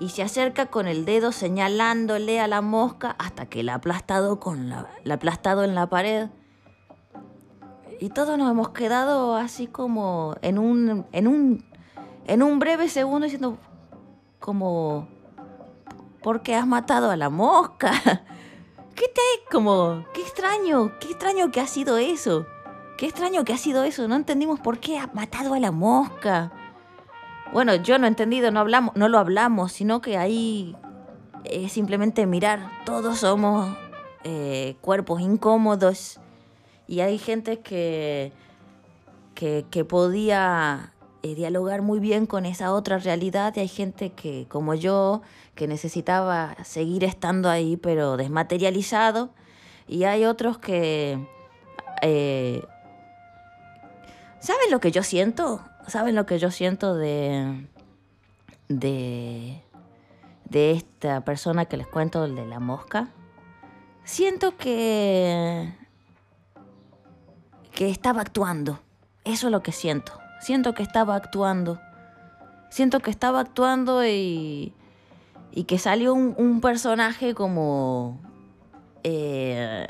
y 0.00 0.08
se 0.08 0.22
acerca 0.22 0.66
con 0.66 0.88
el 0.88 1.04
dedo 1.04 1.30
señalándole 1.30 2.40
a 2.40 2.48
la 2.48 2.62
mosca 2.62 3.14
hasta 3.18 3.46
que 3.46 3.62
la 3.62 3.74
ha 3.74 3.76
aplastado, 3.76 4.40
con 4.40 4.70
la, 4.70 4.88
la 5.04 5.14
aplastado 5.14 5.62
en 5.62 5.74
la 5.74 5.88
pared. 5.88 6.30
Y 8.00 8.08
todos 8.08 8.38
nos 8.38 8.50
hemos 8.50 8.70
quedado 8.70 9.36
así 9.36 9.66
como 9.66 10.34
en 10.40 10.58
un, 10.58 11.04
en 11.12 11.28
un, 11.28 11.64
en 12.26 12.42
un 12.42 12.58
breve 12.58 12.88
segundo 12.88 13.24
diciendo 13.24 13.58
como, 14.38 15.06
¿por 16.22 16.42
qué 16.42 16.54
has 16.54 16.66
matado 16.66 17.10
a 17.10 17.16
la 17.16 17.28
mosca? 17.28 17.92
¿Qué 18.94 19.06
te, 19.06 19.20
como, 19.50 20.04
qué 20.14 20.22
extraño, 20.22 20.92
qué 20.98 21.08
extraño 21.08 21.50
que 21.50 21.60
ha 21.60 21.66
sido 21.66 21.98
eso? 21.98 22.46
Qué 23.00 23.06
extraño 23.06 23.46
que 23.46 23.54
ha 23.54 23.56
sido 23.56 23.82
eso, 23.84 24.06
no 24.08 24.14
entendimos 24.14 24.60
por 24.60 24.78
qué 24.78 24.98
ha 24.98 25.06
matado 25.14 25.54
a 25.54 25.58
la 25.58 25.70
mosca. 25.70 26.52
Bueno, 27.50 27.74
yo 27.76 27.98
no 27.98 28.04
he 28.04 28.08
entendido, 28.08 28.50
no, 28.50 28.60
hablamos, 28.60 28.94
no 28.94 29.08
lo 29.08 29.18
hablamos, 29.18 29.72
sino 29.72 30.02
que 30.02 30.18
ahí 30.18 30.76
es 31.44 31.72
simplemente 31.72 32.26
mirar. 32.26 32.70
Todos 32.84 33.20
somos 33.20 33.74
eh, 34.22 34.76
cuerpos 34.82 35.22
incómodos 35.22 36.20
y 36.86 37.00
hay 37.00 37.16
gente 37.16 37.60
que, 37.60 38.34
que, 39.34 39.84
podía 39.86 40.92
eh, 41.22 41.34
dialogar 41.34 41.80
muy 41.80 42.00
bien 42.00 42.26
con 42.26 42.44
esa 42.44 42.70
otra 42.74 42.98
realidad 42.98 43.54
y 43.56 43.60
hay 43.60 43.68
gente 43.68 44.12
que, 44.12 44.44
como 44.50 44.74
yo, 44.74 45.22
que 45.54 45.66
necesitaba 45.66 46.54
seguir 46.64 47.04
estando 47.04 47.48
ahí, 47.48 47.78
pero 47.78 48.18
desmaterializado. 48.18 49.30
Y 49.88 50.04
hay 50.04 50.26
otros 50.26 50.58
que... 50.58 51.26
Eh, 52.02 52.62
¿Saben 54.40 54.70
lo 54.70 54.80
que 54.80 54.90
yo 54.90 55.02
siento? 55.02 55.62
¿Saben 55.86 56.14
lo 56.14 56.24
que 56.24 56.38
yo 56.38 56.50
siento 56.50 56.94
de, 56.94 57.68
de, 58.68 59.62
de 60.46 60.70
esta 60.72 61.20
persona 61.24 61.66
que 61.66 61.76
les 61.76 61.86
cuento, 61.86 62.24
el 62.24 62.34
de 62.34 62.46
la 62.46 62.58
mosca? 62.58 63.10
Siento 64.04 64.56
que, 64.56 65.74
que 67.72 67.90
estaba 67.90 68.22
actuando. 68.22 68.80
Eso 69.24 69.48
es 69.48 69.52
lo 69.52 69.62
que 69.62 69.72
siento. 69.72 70.18
Siento 70.40 70.72
que 70.72 70.82
estaba 70.82 71.16
actuando. 71.16 71.78
Siento 72.70 73.00
que 73.00 73.10
estaba 73.10 73.40
actuando 73.40 74.06
y, 74.06 74.72
y 75.52 75.64
que 75.64 75.78
salió 75.78 76.14
un, 76.14 76.34
un 76.38 76.62
personaje 76.62 77.34
como... 77.34 78.18
Eh, 79.02 79.86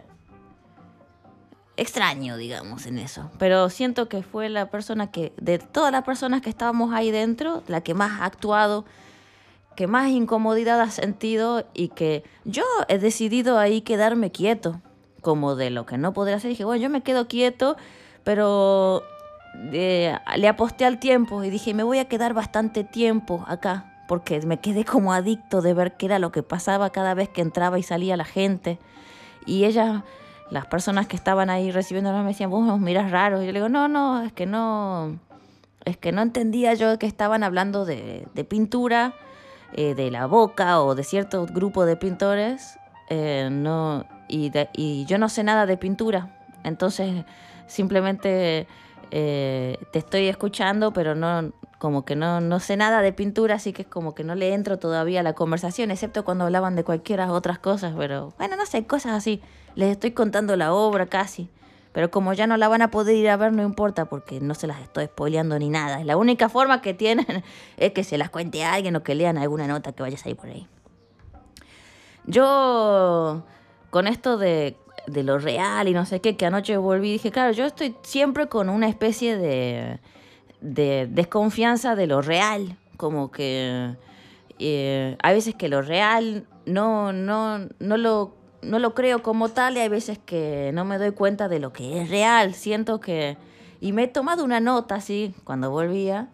extraño, 1.80 2.36
digamos, 2.36 2.84
en 2.84 2.98
eso. 2.98 3.30
Pero 3.38 3.70
siento 3.70 4.06
que 4.06 4.22
fue 4.22 4.50
la 4.50 4.70
persona 4.70 5.10
que, 5.10 5.32
de 5.40 5.58
todas 5.58 5.90
las 5.90 6.04
personas 6.04 6.42
que 6.42 6.50
estábamos 6.50 6.92
ahí 6.92 7.10
dentro, 7.10 7.62
la 7.68 7.80
que 7.80 7.94
más 7.94 8.20
ha 8.20 8.26
actuado, 8.26 8.84
que 9.76 9.86
más 9.86 10.10
incomodidad 10.10 10.78
ha 10.82 10.90
sentido 10.90 11.64
y 11.72 11.88
que 11.88 12.22
yo 12.44 12.64
he 12.88 12.98
decidido 12.98 13.58
ahí 13.58 13.80
quedarme 13.80 14.30
quieto, 14.30 14.82
como 15.22 15.56
de 15.56 15.70
lo 15.70 15.86
que 15.86 15.96
no 15.96 16.12
podría 16.12 16.36
hacer. 16.36 16.50
Dije, 16.50 16.66
bueno, 16.66 16.82
yo 16.82 16.90
me 16.90 17.02
quedo 17.02 17.28
quieto, 17.28 17.78
pero 18.24 19.02
eh, 19.72 20.14
le 20.36 20.48
aposté 20.48 20.84
al 20.84 20.98
tiempo 20.98 21.42
y 21.44 21.48
dije, 21.48 21.72
me 21.72 21.82
voy 21.82 21.98
a 21.98 22.08
quedar 22.08 22.34
bastante 22.34 22.84
tiempo 22.84 23.42
acá, 23.48 24.04
porque 24.06 24.42
me 24.42 24.60
quedé 24.60 24.84
como 24.84 25.14
adicto 25.14 25.62
de 25.62 25.72
ver 25.72 25.96
qué 25.96 26.06
era 26.06 26.18
lo 26.18 26.30
que 26.30 26.42
pasaba 26.42 26.90
cada 26.90 27.14
vez 27.14 27.30
que 27.30 27.40
entraba 27.40 27.78
y 27.78 27.82
salía 27.82 28.18
la 28.18 28.26
gente. 28.26 28.78
Y 29.46 29.64
ella 29.64 30.04
las 30.50 30.66
personas 30.66 31.06
que 31.06 31.16
estaban 31.16 31.50
ahí 31.50 31.70
recibiendo 31.70 32.12
me 32.12 32.28
decían, 32.28 32.50
vos 32.50 32.66
nos 32.66 32.80
miras 32.80 33.10
raro. 33.10 33.42
Y 33.42 33.46
yo 33.46 33.52
le 33.52 33.58
digo, 33.58 33.68
no, 33.68 33.88
no, 33.88 34.22
es 34.22 34.32
que 34.32 34.46
no, 34.46 35.18
es 35.84 35.96
que 35.96 36.12
no 36.12 36.22
entendía 36.22 36.74
yo 36.74 36.98
que 36.98 37.06
estaban 37.06 37.42
hablando 37.42 37.84
de, 37.84 38.26
de 38.34 38.44
pintura, 38.44 39.14
eh, 39.72 39.94
de 39.94 40.10
la 40.10 40.26
boca 40.26 40.82
o 40.82 40.96
de 40.96 41.04
cierto 41.04 41.46
grupo 41.46 41.86
de 41.86 41.96
pintores, 41.96 42.76
eh, 43.08 43.48
no, 43.52 44.04
y, 44.26 45.04
yo 45.04 45.16
no 45.16 45.28
sé 45.28 45.44
nada 45.44 45.64
de 45.64 45.76
pintura. 45.76 46.36
Entonces, 46.64 47.24
simplemente 47.68 48.66
eh, 49.10 49.78
te 49.92 49.98
estoy 49.98 50.28
escuchando, 50.28 50.92
pero 50.92 51.14
no, 51.14 51.52
como 51.78 52.04
que 52.04 52.16
no, 52.16 52.40
no 52.40 52.60
sé 52.60 52.76
nada 52.76 53.02
de 53.02 53.12
pintura, 53.12 53.56
así 53.56 53.72
que 53.72 53.82
es 53.82 53.88
como 53.88 54.14
que 54.14 54.24
no 54.24 54.34
le 54.34 54.54
entro 54.54 54.78
todavía 54.78 55.20
a 55.20 55.22
la 55.22 55.34
conversación, 55.34 55.90
excepto 55.90 56.24
cuando 56.24 56.44
hablaban 56.44 56.76
de 56.76 56.84
cualquiera 56.84 57.32
otras 57.32 57.58
cosas, 57.58 57.94
pero 57.96 58.32
bueno, 58.38 58.56
no 58.56 58.66
sé, 58.66 58.86
cosas 58.86 59.12
así. 59.12 59.40
Les 59.74 59.90
estoy 59.90 60.10
contando 60.10 60.56
la 60.56 60.72
obra 60.72 61.06
casi. 61.06 61.48
Pero 61.92 62.10
como 62.10 62.32
ya 62.32 62.46
no 62.46 62.56
la 62.56 62.68
van 62.68 62.82
a 62.82 62.90
poder 62.90 63.16
ir 63.16 63.28
a 63.28 63.36
ver, 63.36 63.52
no 63.52 63.62
importa, 63.62 64.04
porque 64.04 64.40
no 64.40 64.54
se 64.54 64.66
las 64.66 64.80
estoy 64.80 65.06
spoileando 65.06 65.58
ni 65.58 65.70
nada. 65.70 66.04
La 66.04 66.16
única 66.16 66.48
forma 66.48 66.82
que 66.82 66.94
tienen 66.94 67.26
es 67.76 67.92
que 67.92 68.04
se 68.04 68.16
las 68.16 68.30
cuente 68.30 68.64
a 68.64 68.74
alguien 68.74 68.94
o 68.96 69.02
que 69.02 69.14
lean 69.14 69.38
alguna 69.38 69.66
nota 69.66 69.92
que 69.92 70.02
vayas 70.02 70.24
ahí 70.26 70.34
por 70.34 70.50
ahí. 70.50 70.68
Yo, 72.26 73.42
con 73.90 74.06
esto 74.06 74.38
de, 74.38 74.76
de 75.06 75.22
lo 75.22 75.38
real 75.38 75.88
y 75.88 75.92
no 75.92 76.06
sé 76.06 76.20
qué, 76.20 76.36
que 76.36 76.46
anoche 76.46 76.76
volví, 76.76 77.12
dije, 77.12 77.30
claro, 77.30 77.52
yo 77.52 77.66
estoy 77.66 77.94
siempre 78.02 78.46
con 78.48 78.68
una 78.68 78.88
especie 78.88 79.36
de, 79.36 79.98
de 80.60 81.08
desconfianza 81.10 81.94
de 81.96 82.06
lo 82.06 82.22
real. 82.22 82.76
Como 82.96 83.30
que 83.30 83.96
eh, 84.58 85.16
hay 85.22 85.34
veces 85.34 85.54
que 85.54 85.68
lo 85.68 85.82
real 85.82 86.46
no, 86.66 87.12
no, 87.12 87.58
no 87.78 87.96
lo 87.96 88.40
no 88.62 88.78
lo 88.78 88.94
creo 88.94 89.22
como 89.22 89.48
tal 89.48 89.76
y 89.76 89.80
hay 89.80 89.88
veces 89.88 90.18
que 90.18 90.70
no 90.74 90.84
me 90.84 90.98
doy 90.98 91.12
cuenta 91.12 91.48
de 91.48 91.58
lo 91.58 91.72
que 91.72 92.02
es 92.02 92.10
real. 92.10 92.54
Siento 92.54 93.00
que... 93.00 93.36
Y 93.80 93.92
me 93.92 94.04
he 94.04 94.08
tomado 94.08 94.44
una 94.44 94.60
nota 94.60 94.96
así, 94.96 95.34
cuando 95.44 95.70
volvía, 95.70 96.28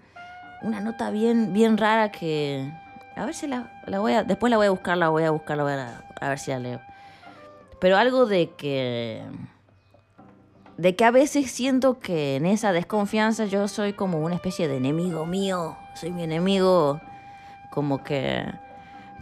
una 0.62 0.80
nota 0.80 1.11
bien, 1.11 1.52
bien 1.52 1.78
rara 1.78 2.11
que... 2.11 2.73
A 3.14 3.25
ver 3.25 3.35
si 3.35 3.46
la, 3.46 3.80
la 3.87 4.00
voy 4.00 4.14
a... 4.14 4.25
Después 4.25 4.50
la 4.50 4.56
voy 4.56 4.66
a 4.66 4.70
buscar, 4.70 4.99
la 4.99 5.08
voy 5.08 5.23
a 5.23 5.30
buscar, 5.30 5.56
voy 5.58 5.73
a, 5.73 6.04
a 6.20 6.28
ver 6.28 6.38
si 6.38 6.50
la 6.50 6.58
leo. 6.58 6.80
Pero 7.80 7.97
algo 7.97 8.26
de 8.26 8.50
que... 8.50 9.23
De 10.76 10.95
que 10.95 11.04
a 11.06 11.11
veces 11.11 11.50
siento 11.50 11.99
que 11.99 12.37
en 12.37 12.45
esa 12.45 12.73
desconfianza 12.73 13.47
yo 13.47 13.66
soy 13.66 13.95
como 13.95 14.18
una 14.18 14.35
especie 14.35 14.68
de 14.68 14.76
enemigo 14.76 15.25
mío. 15.25 15.75
Soy 15.95 16.12
mi 16.12 16.23
enemigo 16.23 17.00
como 17.71 18.04
que 18.04 18.45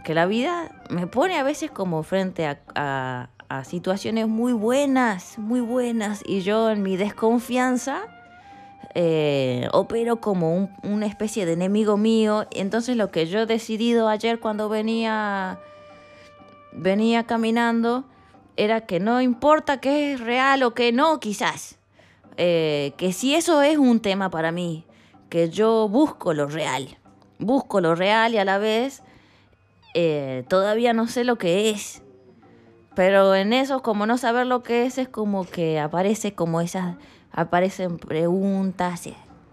que 0.05 0.13
la 0.13 0.27
vida 0.27 0.71
me 0.89 1.07
pone 1.07 1.37
a 1.37 1.43
veces 1.43 1.71
como 1.71 2.03
frente 2.03 2.45
a, 2.45 2.59
a, 2.75 3.29
a, 3.49 3.63
situaciones 3.65 4.27
muy 4.27 4.53
buenas, 4.53 5.37
muy 5.39 5.59
buenas, 5.59 6.21
y 6.25 6.41
yo 6.41 6.69
en 6.69 6.83
mi 6.83 6.95
desconfianza 6.95 8.03
eh, 8.93 9.67
opero 9.73 10.21
como 10.21 10.55
un, 10.55 10.69
una 10.83 11.07
especie 11.07 11.45
de 11.45 11.53
enemigo 11.53 11.97
mío. 11.97 12.47
Entonces 12.51 12.95
lo 12.95 13.11
que 13.11 13.25
yo 13.25 13.39
he 13.39 13.45
decidido 13.45 14.07
ayer 14.07 14.39
cuando 14.39 14.69
venía, 14.69 15.59
venía 16.71 17.25
caminando 17.25 18.05
era 18.57 18.81
que 18.81 18.99
no 18.99 19.21
importa 19.21 19.79
que 19.79 20.13
es 20.13 20.19
real 20.19 20.63
o 20.63 20.73
que 20.73 20.91
no, 20.91 21.19
quizás. 21.19 21.77
Eh, 22.37 22.93
que 22.97 23.13
si 23.13 23.35
eso 23.35 23.61
es 23.61 23.77
un 23.77 23.99
tema 23.99 24.29
para 24.29 24.51
mí, 24.51 24.85
que 25.29 25.49
yo 25.49 25.87
busco 25.87 26.33
lo 26.33 26.47
real, 26.47 26.97
busco 27.39 27.81
lo 27.81 27.95
real 27.95 28.33
y 28.33 28.37
a 28.37 28.45
la 28.45 28.57
vez 28.57 29.03
eh, 29.93 30.43
todavía 30.49 30.93
no 30.93 31.07
sé 31.07 31.23
lo 31.23 31.37
que 31.37 31.69
es. 31.69 32.01
Pero 32.95 33.35
en 33.35 33.53
eso, 33.53 33.81
como 33.81 34.05
no 34.05 34.17
saber 34.17 34.47
lo 34.47 34.63
que 34.63 34.85
es, 34.85 34.97
es 34.97 35.09
como 35.09 35.45
que 35.45 35.79
aparece 35.79 36.33
como 36.33 36.61
esas, 36.61 36.95
aparecen 37.31 37.97
preguntas 37.97 39.09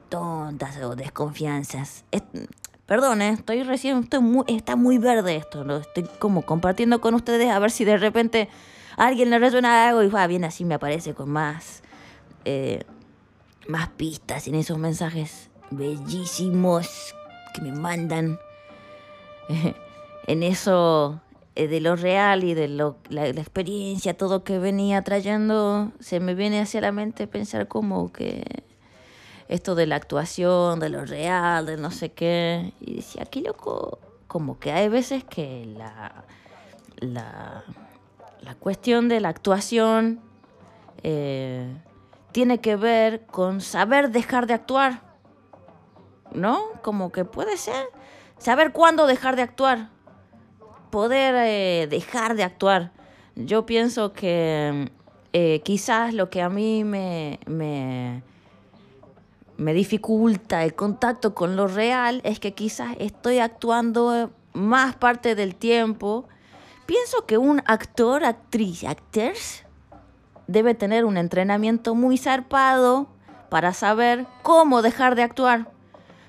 tontas 0.09 0.77
o 0.83 0.95
desconfianzas. 0.95 2.05
Es, 2.11 2.23
perdón, 2.87 3.23
¿eh? 3.23 3.31
estoy 3.31 3.63
recién, 3.63 3.99
estoy 3.99 4.21
muy, 4.21 4.45
está 4.47 4.77
muy 4.77 4.99
verde 4.99 5.37
esto, 5.37 5.65
lo 5.65 5.79
estoy 5.79 6.05
como 6.19 6.43
compartiendo 6.43 7.01
con 7.01 7.15
ustedes 7.15 7.51
a 7.51 7.59
ver 7.59 7.71
si 7.71 7.85
de 7.85 7.97
repente 7.97 8.49
alguien 8.97 9.31
le 9.31 9.39
resuena 9.39 9.89
algo 9.89 10.03
y 10.03 10.09
va 10.09 10.27
bien 10.27 10.45
así 10.45 10.65
me 10.65 10.75
aparece 10.75 11.15
con 11.15 11.31
más, 11.31 11.83
eh, 12.45 12.85
más 13.69 13.89
pistas 13.91 14.49
en 14.49 14.55
esos 14.55 14.79
mensajes 14.79 15.51
bellísimos 15.71 17.15
que 17.55 17.63
me 17.63 17.73
mandan. 17.73 18.39
en 20.27 20.43
eso 20.43 21.21
eh, 21.55 21.69
de 21.69 21.81
lo 21.81 21.97
real 21.97 22.45
y 22.45 22.55
de 22.55 22.69
lo, 22.69 22.97
la, 23.09 23.33
la, 23.33 23.41
experiencia, 23.41 24.17
todo 24.17 24.45
que 24.45 24.59
venía 24.59 25.03
trayendo, 25.03 25.93
se 26.01 26.21
me 26.21 26.35
viene 26.35 26.61
hacia 26.61 26.81
la 26.81 26.93
mente 26.93 27.27
pensar 27.27 27.69
como 27.69 28.13
que 28.13 28.45
esto 29.49 29.75
de 29.75 29.87
la 29.87 29.97
actuación, 29.97 30.81
de 30.81 30.89
lo 30.89 31.05
real, 31.05 31.67
de 31.67 31.77
no 31.77 31.91
sé 31.91 32.13
qué. 32.13 32.73
Y 32.81 32.97
decía, 32.97 33.27
qué 33.27 33.43
loco, 33.43 33.99
como 34.27 34.59
que 34.59 34.73
hay 34.73 34.89
veces 34.89 35.25
que 35.25 35.67
la, 35.67 36.25
la, 36.97 37.65
la 38.43 38.55
cuestión 38.55 39.09
de 39.09 39.21
la 39.21 39.29
actuación 39.29 40.21
eh, 41.03 41.75
tiene 42.33 42.61
que 42.61 42.77
ver 42.77 43.27
con 43.27 43.61
saber 43.61 44.11
dejar 44.11 44.47
de 44.47 44.55
actuar. 44.55 45.01
¿No? 46.35 46.63
Como 46.83 47.13
que 47.13 47.25
puede 47.25 47.57
ser. 47.57 47.87
Saber 48.39 48.73
cuándo 48.73 49.07
dejar 49.07 49.37
de 49.37 49.43
actuar. 49.43 49.91
Poder 50.91 51.35
eh, 51.39 51.87
dejar 51.89 52.35
de 52.35 52.43
actuar. 52.43 52.93
Yo 53.37 53.65
pienso 53.65 54.13
que 54.13 54.91
eh, 55.33 55.61
quizás 55.65 56.15
lo 56.15 56.29
que 56.29 56.43
a 56.43 56.49
mí 56.49 56.85
me, 56.85 57.39
me, 57.47 58.23
me 59.57 59.75
dificulta 59.75 60.65
el 60.65 60.75
contacto 60.75 61.35
con 61.35 61.57
lo 61.57 61.67
real 61.67 62.21
es 62.25 62.41
que 62.41 62.55
quizás 62.55 62.97
estoy 62.99 63.39
actuando 63.39 64.31
más 64.53 64.97
parte 64.97 65.35
del 65.35 65.55
tiempo. 65.55 66.29
Pienso 66.93 67.25
que 67.25 67.39
un 67.39 67.63
actor, 67.65 68.23
actriz, 68.23 68.85
actors 68.85 69.65
debe 70.47 70.75
tener 70.75 71.07
un 71.07 71.17
entrenamiento 71.17 71.95
muy 71.95 72.19
zarpado 72.19 73.07
para 73.49 73.73
saber 73.73 74.27
cómo 74.43 74.83
dejar 74.83 75.15
de 75.15 75.23
actuar. 75.23 75.71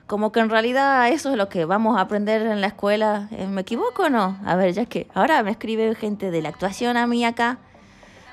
Como 0.08 0.32
que 0.32 0.40
en 0.40 0.50
realidad 0.50 1.10
eso 1.10 1.32
es 1.32 1.36
lo 1.36 1.50
que 1.50 1.66
vamos 1.66 1.98
a 1.98 2.00
aprender 2.00 2.44
en 2.44 2.62
la 2.62 2.68
escuela. 2.68 3.28
Eh, 3.32 3.46
¿Me 3.46 3.60
equivoco 3.60 4.04
o 4.04 4.10
no? 4.10 4.40
A 4.46 4.56
ver, 4.56 4.72
ya 4.72 4.86
que 4.86 5.10
ahora 5.14 5.44
me 5.44 5.52
escribe 5.52 5.94
gente 5.96 6.32
de 6.32 6.42
la 6.42 6.48
actuación 6.48 6.96
a 6.96 7.08
mí 7.08 7.26
acá. 7.26 7.58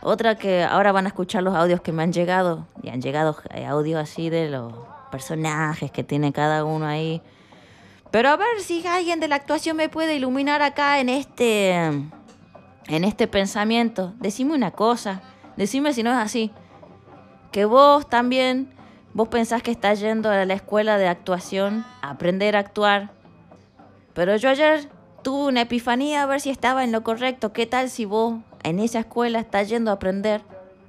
Otra 0.00 0.36
que 0.36 0.62
ahora 0.62 0.92
van 0.92 1.06
a 1.06 1.08
escuchar 1.08 1.42
los 1.42 1.56
audios 1.56 1.80
que 1.80 1.90
me 1.90 2.04
han 2.04 2.12
llegado. 2.12 2.68
Y 2.80 2.90
han 2.90 3.02
llegado 3.02 3.38
eh, 3.52 3.66
audios 3.66 4.00
así 4.00 4.30
de 4.30 4.48
los 4.50 4.72
personajes 5.10 5.90
que 5.90 6.04
tiene 6.04 6.32
cada 6.32 6.64
uno 6.64 6.86
ahí. 6.86 7.22
Pero 8.12 8.28
a 8.28 8.36
ver 8.36 8.60
si 8.60 8.86
alguien 8.86 9.18
de 9.18 9.26
la 9.26 9.34
actuación 9.34 9.76
me 9.76 9.88
puede 9.88 10.14
iluminar 10.14 10.62
acá 10.62 11.00
en 11.00 11.08
este 11.08 12.08
en 12.88 13.04
este 13.04 13.26
pensamiento. 13.26 14.12
Decime 14.18 14.54
una 14.54 14.70
cosa, 14.70 15.22
decime 15.56 15.92
si 15.92 16.02
no 16.02 16.10
es 16.10 16.16
así. 16.16 16.50
Que 17.52 17.64
vos 17.64 18.08
también 18.08 18.72
vos 19.12 19.28
pensás 19.28 19.62
que 19.62 19.70
estás 19.70 20.00
yendo 20.00 20.30
a 20.30 20.44
la 20.44 20.54
escuela 20.54 20.98
de 20.98 21.08
actuación 21.08 21.84
a 22.02 22.10
aprender 22.10 22.56
a 22.56 22.60
actuar. 22.60 23.10
Pero 24.14 24.36
yo 24.36 24.50
ayer 24.50 24.88
tuve 25.22 25.48
una 25.48 25.62
epifanía 25.62 26.22
a 26.22 26.26
ver 26.26 26.40
si 26.40 26.50
estaba 26.50 26.84
en 26.84 26.92
lo 26.92 27.02
correcto. 27.02 27.52
¿Qué 27.52 27.66
tal 27.66 27.90
si 27.90 28.04
vos 28.04 28.38
en 28.62 28.78
esa 28.78 29.00
escuela 29.00 29.40
estás 29.40 29.68
yendo 29.68 29.90
a 29.90 29.94
aprender 29.94 30.42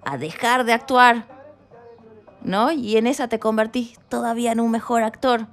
a 0.03 0.17
dejar 0.17 0.65
de 0.65 0.73
actuar? 0.73 1.25
¿No? 2.43 2.71
Y 2.71 2.97
en 2.97 3.07
esa 3.07 3.27
te 3.27 3.39
convertís 3.39 3.99
todavía 4.09 4.51
en 4.51 4.59
un 4.59 4.71
mejor 4.71 5.03
actor 5.03 5.47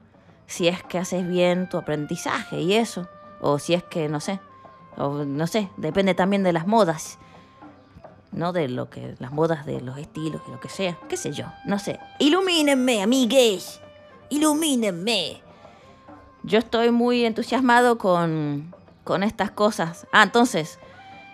si 0.49 0.67
es 0.67 0.83
que 0.83 0.99
haces 0.99 1.29
bien 1.29 1.69
tu 1.69 1.77
aprendizaje 1.77 2.61
y 2.61 2.73
eso, 2.73 3.07
o 3.41 3.59
si 3.59 3.75
es 3.75 3.85
que, 3.85 4.09
no 4.09 4.19
sé, 4.19 4.41
o 4.99 5.25
no 5.25 5.47
sé, 5.47 5.71
depende 5.77 6.15
también 6.15 6.43
de 6.43 6.53
las 6.53 6.67
modas, 6.67 7.19
no 8.33 8.53
de 8.53 8.69
lo 8.69 8.91
que, 8.91 9.15
las 9.19 9.33
modas 9.33 9.65
de 9.65 9.81
los 9.81 9.99
estilos 9.99 10.43
y 10.47 10.51
lo 10.51 10.61
que 10.61 10.69
sea, 10.69 10.99
qué 11.09 11.17
sé 11.17 11.33
yo, 11.33 11.47
no 11.65 11.79
sé. 11.79 11.99
Ilumínenme, 12.19 13.03
amigues, 13.03 13.81
ilumínenme. 14.29 15.41
Yo 16.43 16.59
estoy 16.59 16.91
muy 16.91 17.25
entusiasmado 17.25 17.99
con, 17.99 18.75
con 19.05 19.23
estas 19.23 19.51
cosas. 19.51 20.07
Ah, 20.13 20.23
entonces, 20.23 20.79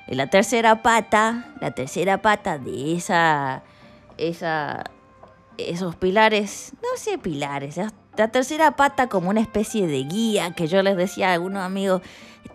la 0.08 0.28
tercera 0.28 0.82
pata, 0.82 1.54
la 1.60 1.72
tercera 1.72 2.20
pata 2.22 2.58
de 2.58 2.94
esa, 2.94 3.62
esa, 4.16 4.84
esos 5.56 5.96
pilares, 5.96 6.72
no 6.82 6.96
sé 6.96 7.18
pilares, 7.18 7.78
la 8.16 8.28
tercera 8.28 8.76
pata 8.76 9.08
como 9.08 9.30
una 9.30 9.40
especie 9.40 9.86
de 9.86 10.04
guía 10.04 10.52
que 10.52 10.66
yo 10.66 10.82
les 10.82 10.96
decía 10.96 11.30
a 11.30 11.34
algunos 11.34 11.62
amigos, 11.62 12.02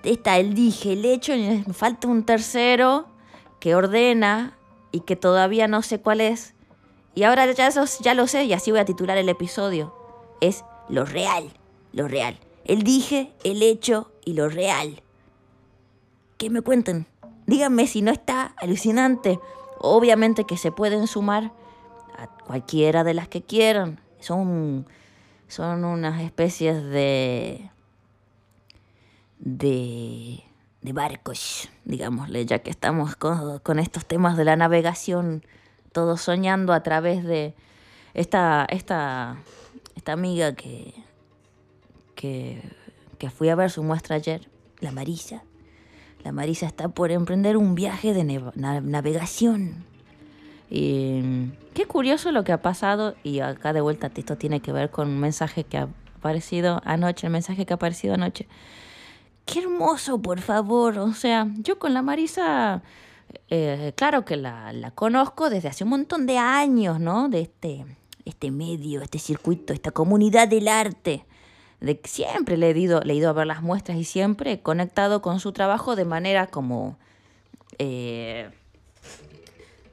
está 0.04 0.38
el 0.38 0.54
dije, 0.54 0.94
el 0.94 1.06
hecho, 1.06 1.36
y 1.36 1.64
falta 1.74 2.08
un 2.08 2.24
tercero 2.24 3.08
que 3.60 3.76
ordena 3.76 4.58
y 4.92 5.02
que 5.02 5.16
todavía 5.16 5.68
no 5.68 5.82
sé 5.82 6.00
cuál 6.00 6.22
es. 6.22 6.54
Y 7.16 7.24
ahora 7.24 7.52
ya, 7.52 7.68
eso, 7.68 7.84
ya 8.02 8.14
lo 8.14 8.28
sé 8.28 8.46
y 8.46 8.54
así 8.54 8.72
voy 8.72 8.80
a 8.80 8.86
titular 8.86 9.18
el 9.18 9.30
episodio. 9.30 9.94
Es 10.42 10.64
lo 10.88 11.06
real, 11.06 11.52
lo 11.92 12.08
real. 12.08 12.40
El 12.66 12.84
dije, 12.84 13.34
el 13.44 13.62
hecho 13.62 14.12
y 14.24 14.34
lo 14.34 14.48
real. 14.48 15.02
¿Qué 16.38 16.50
me 16.50 16.62
cuentan? 16.62 17.08
Díganme 17.48 17.88
si 17.88 18.02
no 18.02 18.12
está 18.12 18.54
alucinante. 18.58 19.40
Obviamente 19.80 20.46
que 20.46 20.56
se 20.56 20.72
pueden 20.72 21.08
sumar 21.08 21.52
a 22.18 22.28
cualquiera 22.46 23.04
de 23.04 23.14
las 23.14 23.28
que 23.28 23.42
quieran. 23.42 24.00
Son 24.20 24.86
son 25.50 25.84
unas 25.84 26.22
especies 26.22 26.82
de, 26.84 27.70
de, 29.40 30.44
de 30.82 30.94
barcos, 30.94 31.70
digámosle, 31.86 32.46
ya 32.46 32.60
que 32.60 32.70
estamos 32.70 33.16
con, 33.16 33.80
estos 33.80 34.06
temas 34.06 34.38
de 34.38 34.46
la 34.46 34.56
navegación, 34.56 35.44
todos 35.92 36.22
soñando 36.22 36.72
a 36.72 36.84
través 36.84 37.24
de 37.26 37.56
esta, 38.14 38.66
esta, 38.70 39.38
esta 39.96 40.12
amiga 40.12 40.54
que, 40.54 40.94
que, 42.16 42.62
que 43.18 43.32
fui 43.32 43.50
a 43.50 43.56
ver 43.56 43.72
su 43.72 43.84
muestra 43.84 44.18
ayer, 44.18 44.48
la 44.80 44.92
Marisa. 44.92 45.44
La 46.24 46.32
Marisa 46.32 46.68
está 46.68 46.90
por 46.90 47.12
emprender 47.12 47.58
un 47.58 47.74
viaje 47.74 48.14
de 48.14 48.24
navegación 48.54 49.89
y 50.70 51.52
qué 51.74 51.86
curioso 51.86 52.32
lo 52.32 52.44
que 52.44 52.52
ha 52.52 52.62
pasado, 52.62 53.16
y 53.24 53.40
acá 53.40 53.74
de 53.74 53.82
vuelta 53.82 54.12
esto 54.16 54.38
tiene 54.38 54.62
que 54.62 54.72
ver 54.72 54.92
con 54.92 55.08
un 55.08 55.20
mensaje 55.20 55.64
que 55.64 55.78
ha 55.78 55.90
aparecido 56.18 56.82
anoche, 56.86 57.28
el 57.28 57.34
mensaje 57.34 57.66
que 57.66 57.74
ha 57.74 57.76
aparecido 57.76 58.14
anoche. 58.14 58.48
Qué 59.46 59.60
hermoso, 59.60 60.22
por 60.22 60.42
favor. 60.42 61.00
O 61.00 61.14
sea, 61.14 61.48
yo 61.58 61.80
con 61.80 61.96
la 61.96 62.04
Marisa, 62.04 62.84
eh, 63.50 63.94
claro 63.96 64.26
que 64.26 64.38
la, 64.38 64.72
la, 64.74 64.92
conozco 64.92 65.50
desde 65.50 65.70
hace 65.70 65.84
un 65.84 65.90
montón 65.90 66.28
de 66.28 66.38
años, 66.38 67.00
¿no? 67.00 67.30
De 67.30 67.42
este, 67.42 67.86
este 68.26 68.52
medio, 68.52 69.02
este 69.02 69.18
circuito, 69.18 69.74
esta 69.74 69.90
comunidad 69.90 70.48
del 70.48 70.68
arte. 70.68 71.26
De 71.82 72.00
siempre 72.04 72.58
le 72.58 72.70
he, 72.70 72.78
ido, 72.78 73.00
le 73.02 73.14
he 73.14 73.16
ido 73.16 73.30
a 73.30 73.34
ver 73.34 73.48
las 73.48 73.64
muestras 73.64 73.98
y 73.98 74.04
siempre 74.04 74.52
he 74.52 74.62
conectado 74.62 75.22
con 75.22 75.40
su 75.40 75.52
trabajo 75.52 75.96
de 75.96 76.06
manera 76.06 76.48
como... 76.48 76.98
Eh, 77.80 78.52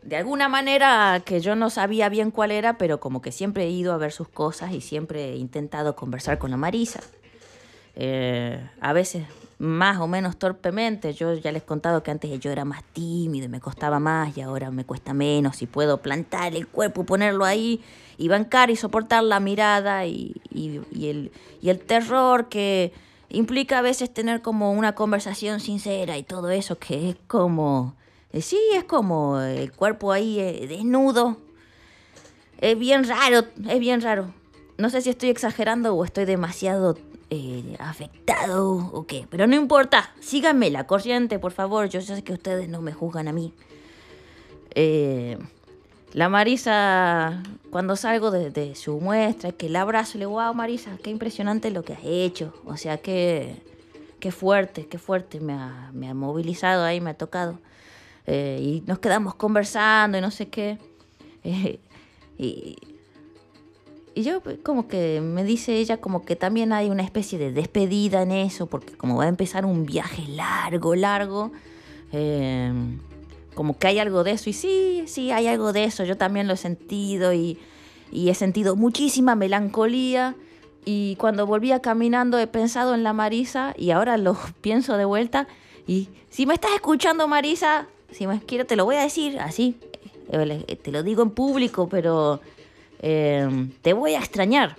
de 0.06 0.16
alguna 0.16 0.48
manera 0.48 1.20
que 1.24 1.40
yo 1.40 1.56
no 1.56 1.68
sabía 1.68 2.08
bien 2.08 2.30
cuál 2.30 2.52
era, 2.52 2.78
pero 2.78 3.00
como 3.00 3.20
que 3.20 3.32
siempre 3.32 3.64
he 3.64 3.70
ido 3.70 3.92
a 3.92 3.96
ver 3.96 4.12
sus 4.12 4.28
cosas 4.28 4.72
y 4.72 4.80
siempre 4.80 5.32
he 5.32 5.36
intentado 5.36 5.96
conversar 5.96 6.38
con 6.38 6.50
la 6.52 6.56
Marisa. 6.56 7.00
Eh, 7.96 8.64
a 8.80 8.92
veces 8.92 9.24
más 9.58 9.98
o 9.98 10.06
menos 10.06 10.36
torpemente. 10.36 11.12
Yo 11.12 11.34
ya 11.34 11.50
les 11.50 11.62
he 11.62 11.66
contado 11.66 12.02
que 12.02 12.10
antes 12.10 12.38
yo 12.38 12.50
era 12.50 12.64
más 12.64 12.84
tímido 12.92 13.46
y 13.46 13.48
me 13.48 13.60
costaba 13.60 13.98
más 13.98 14.36
y 14.36 14.42
ahora 14.42 14.70
me 14.70 14.84
cuesta 14.84 15.14
menos 15.14 15.62
y 15.62 15.66
puedo 15.66 15.98
plantar 16.02 16.54
el 16.54 16.68
cuerpo, 16.68 17.04
ponerlo 17.04 17.44
ahí 17.44 17.82
y 18.18 18.28
bancar 18.28 18.70
y 18.70 18.76
soportar 18.76 19.24
la 19.24 19.40
mirada 19.40 20.06
y, 20.06 20.40
el, 20.54 21.32
y 21.60 21.68
el 21.68 21.80
terror 21.80 22.48
que 22.48 22.92
implica 23.28 23.78
a 23.78 23.82
veces 23.82 24.12
tener 24.12 24.40
como 24.40 24.72
una 24.72 24.94
conversación 24.94 25.58
sincera 25.58 26.16
y 26.16 26.22
todo 26.22 26.50
eso 26.50 26.78
que 26.78 27.10
es 27.10 27.16
como 27.26 27.95
sí, 28.42 28.58
es 28.74 28.84
como 28.84 29.40
el 29.40 29.72
cuerpo 29.72 30.12
ahí 30.12 30.40
eh, 30.40 30.66
desnudo. 30.68 31.36
Es 32.58 32.78
bien 32.78 33.04
raro, 33.04 33.46
es 33.68 33.80
bien 33.80 34.00
raro. 34.00 34.32
No 34.78 34.90
sé 34.90 35.00
si 35.00 35.10
estoy 35.10 35.30
exagerando 35.30 35.94
o 35.94 36.04
estoy 36.04 36.24
demasiado 36.24 36.98
eh, 37.30 37.76
afectado 37.78 38.90
o 38.92 39.06
qué, 39.06 39.26
pero 39.30 39.46
no 39.46 39.56
importa. 39.56 40.14
Síganme 40.20 40.70
la 40.70 40.86
corriente, 40.86 41.38
por 41.38 41.52
favor. 41.52 41.88
Yo 41.88 42.00
sé 42.00 42.22
que 42.22 42.32
ustedes 42.32 42.68
no 42.68 42.80
me 42.80 42.92
juzgan 42.92 43.28
a 43.28 43.32
mí. 43.32 43.52
la 46.12 46.28
Marisa, 46.28 47.42
cuando 47.70 47.96
salgo 47.96 48.30
de, 48.30 48.74
su 48.74 49.00
muestra, 49.00 49.52
que 49.52 49.68
la 49.68 49.82
abrazo, 49.82 50.18
le 50.18 50.26
digo, 50.26 50.32
wow, 50.32 50.54
Marisa, 50.54 50.96
qué 51.02 51.10
impresionante 51.10 51.70
lo 51.70 51.82
que 51.82 51.94
has 51.94 52.04
hecho. 52.04 52.54
O 52.64 52.76
sea, 52.76 52.98
qué, 52.98 53.62
qué 54.20 54.32
fuerte, 54.32 54.86
qué 54.86 54.98
fuerte. 54.98 55.40
Me 55.40 55.52
ha, 55.52 55.90
me 55.92 56.08
ha 56.08 56.14
movilizado 56.14 56.84
ahí, 56.84 57.00
me 57.00 57.10
ha 57.10 57.14
tocado. 57.14 57.58
Eh, 58.26 58.58
y 58.60 58.82
nos 58.86 58.98
quedamos 58.98 59.34
conversando 59.34 60.18
y 60.18 60.20
no 60.20 60.30
sé 60.30 60.48
qué. 60.48 60.78
Eh, 61.48 61.78
y, 62.38 62.76
y 64.16 64.22
yo 64.22 64.42
como 64.62 64.88
que 64.88 65.20
me 65.20 65.44
dice 65.44 65.76
ella 65.76 65.98
como 65.98 66.24
que 66.24 66.36
también 66.36 66.72
hay 66.72 66.88
una 66.88 67.02
especie 67.02 67.38
de 67.38 67.52
despedida 67.52 68.22
en 68.22 68.32
eso, 68.32 68.66
porque 68.66 68.94
como 68.94 69.16
va 69.16 69.24
a 69.24 69.28
empezar 69.28 69.66
un 69.66 69.84
viaje 69.84 70.26
largo, 70.28 70.96
largo, 70.96 71.52
eh, 72.12 72.72
como 73.54 73.78
que 73.78 73.88
hay 73.88 73.98
algo 73.98 74.24
de 74.24 74.30
eso. 74.30 74.48
Y 74.48 74.54
sí, 74.54 75.04
sí, 75.06 75.32
hay 75.32 75.48
algo 75.48 75.74
de 75.74 75.84
eso. 75.84 76.02
Yo 76.04 76.16
también 76.16 76.48
lo 76.48 76.54
he 76.54 76.56
sentido 76.56 77.34
y, 77.34 77.58
y 78.10 78.30
he 78.30 78.34
sentido 78.34 78.74
muchísima 78.74 79.34
melancolía. 79.36 80.34
Y 80.86 81.16
cuando 81.16 81.46
volvía 81.46 81.80
caminando 81.80 82.38
he 82.38 82.46
pensado 82.46 82.94
en 82.94 83.02
la 83.02 83.12
Marisa 83.12 83.74
y 83.76 83.90
ahora 83.90 84.16
lo 84.16 84.34
pienso 84.62 84.96
de 84.96 85.04
vuelta. 85.04 85.46
Y 85.86 86.08
si 86.30 86.46
me 86.46 86.54
estás 86.54 86.72
escuchando, 86.74 87.28
Marisa, 87.28 87.86
si 88.16 88.26
me 88.26 88.40
quiero, 88.40 88.64
te 88.64 88.76
lo 88.76 88.86
voy 88.86 88.96
a 88.96 89.02
decir 89.02 89.38
así. 89.40 89.76
Eh, 90.32 90.76
te 90.82 90.90
lo 90.90 91.02
digo 91.02 91.22
en 91.22 91.30
público, 91.30 91.86
pero 91.86 92.40
eh, 93.02 93.68
te 93.82 93.92
voy 93.92 94.14
a 94.14 94.20
extrañar. 94.20 94.76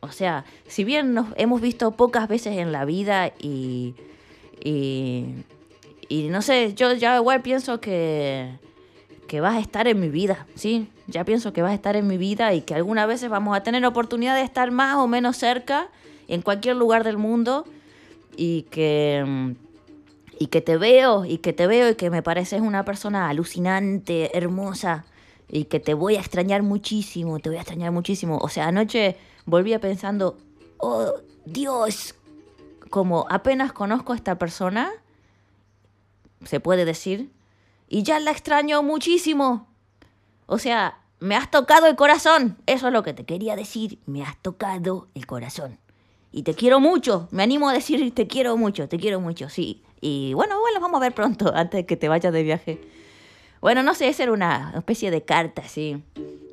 O 0.00 0.10
sea, 0.10 0.46
si 0.66 0.82
bien 0.82 1.12
nos 1.12 1.26
hemos 1.36 1.60
visto 1.60 1.90
pocas 1.90 2.26
veces 2.26 2.56
en 2.56 2.72
la 2.72 2.86
vida 2.86 3.32
y, 3.38 3.94
y, 4.62 5.34
no 6.30 6.40
sé, 6.40 6.72
yo 6.74 6.94
ya 6.94 7.16
igual 7.16 7.42
pienso 7.42 7.80
que, 7.80 8.58
que 9.28 9.40
vas 9.42 9.56
a 9.56 9.60
estar 9.60 9.86
en 9.86 10.00
mi 10.00 10.08
vida, 10.08 10.46
¿sí? 10.54 10.88
Ya 11.06 11.24
pienso 11.24 11.52
que 11.52 11.60
vas 11.60 11.72
a 11.72 11.74
estar 11.74 11.96
en 11.96 12.06
mi 12.06 12.16
vida 12.16 12.54
y 12.54 12.62
que 12.62 12.74
algunas 12.74 13.06
veces 13.06 13.28
vamos 13.28 13.54
a 13.54 13.62
tener 13.62 13.84
oportunidad 13.84 14.36
de 14.36 14.42
estar 14.42 14.70
más 14.70 14.96
o 14.96 15.06
menos 15.06 15.36
cerca 15.36 15.88
en 16.28 16.40
cualquier 16.40 16.76
lugar 16.76 17.04
del 17.04 17.18
mundo 17.18 17.66
y 18.36 18.62
que 18.70 19.22
mm, 19.26 19.63
y 20.38 20.48
que 20.48 20.60
te 20.60 20.76
veo 20.76 21.24
y 21.24 21.38
que 21.38 21.52
te 21.52 21.66
veo 21.66 21.90
y 21.90 21.94
que 21.94 22.10
me 22.10 22.22
pareces 22.22 22.60
una 22.60 22.84
persona 22.84 23.28
alucinante, 23.28 24.36
hermosa 24.36 25.04
y 25.48 25.64
que 25.64 25.80
te 25.80 25.94
voy 25.94 26.16
a 26.16 26.20
extrañar 26.20 26.62
muchísimo, 26.62 27.38
te 27.38 27.48
voy 27.48 27.58
a 27.58 27.62
extrañar 27.62 27.92
muchísimo. 27.92 28.38
O 28.38 28.48
sea, 28.48 28.68
anoche 28.68 29.16
volvía 29.46 29.80
pensando, 29.80 30.38
oh 30.78 31.14
Dios, 31.44 32.14
como 32.90 33.26
apenas 33.30 33.72
conozco 33.72 34.12
a 34.12 34.16
esta 34.16 34.38
persona, 34.38 34.90
se 36.44 36.60
puede 36.60 36.84
decir, 36.84 37.30
y 37.88 38.02
ya 38.02 38.18
la 38.20 38.30
extraño 38.30 38.82
muchísimo. 38.82 39.68
O 40.46 40.58
sea, 40.58 40.98
me 41.20 41.36
has 41.36 41.50
tocado 41.50 41.86
el 41.86 41.96
corazón. 41.96 42.56
Eso 42.66 42.88
es 42.88 42.92
lo 42.92 43.02
que 43.02 43.14
te 43.14 43.24
quería 43.24 43.56
decir. 43.56 43.98
Me 44.06 44.22
has 44.22 44.36
tocado 44.42 45.08
el 45.14 45.26
corazón. 45.26 45.78
Y 46.32 46.42
te 46.42 46.54
quiero 46.54 46.80
mucho. 46.80 47.28
Me 47.30 47.42
animo 47.42 47.68
a 47.68 47.72
decir 47.72 48.12
te 48.14 48.26
quiero 48.26 48.56
mucho, 48.56 48.88
te 48.88 48.98
quiero 48.98 49.20
mucho, 49.20 49.48
sí. 49.48 49.82
Y 50.04 50.34
bueno, 50.34 50.60
bueno, 50.60 50.80
vamos 50.80 50.98
a 50.98 51.00
ver 51.00 51.14
pronto, 51.14 51.50
antes 51.54 51.78
de 51.78 51.86
que 51.86 51.96
te 51.96 52.10
vayas 52.10 52.30
de 52.30 52.42
viaje. 52.42 52.78
Bueno, 53.62 53.82
no 53.82 53.94
sé, 53.94 54.08
esa 54.08 54.24
era 54.24 54.32
una 54.32 54.74
especie 54.76 55.10
de 55.10 55.22
carta, 55.22 55.66
sí. 55.66 56.02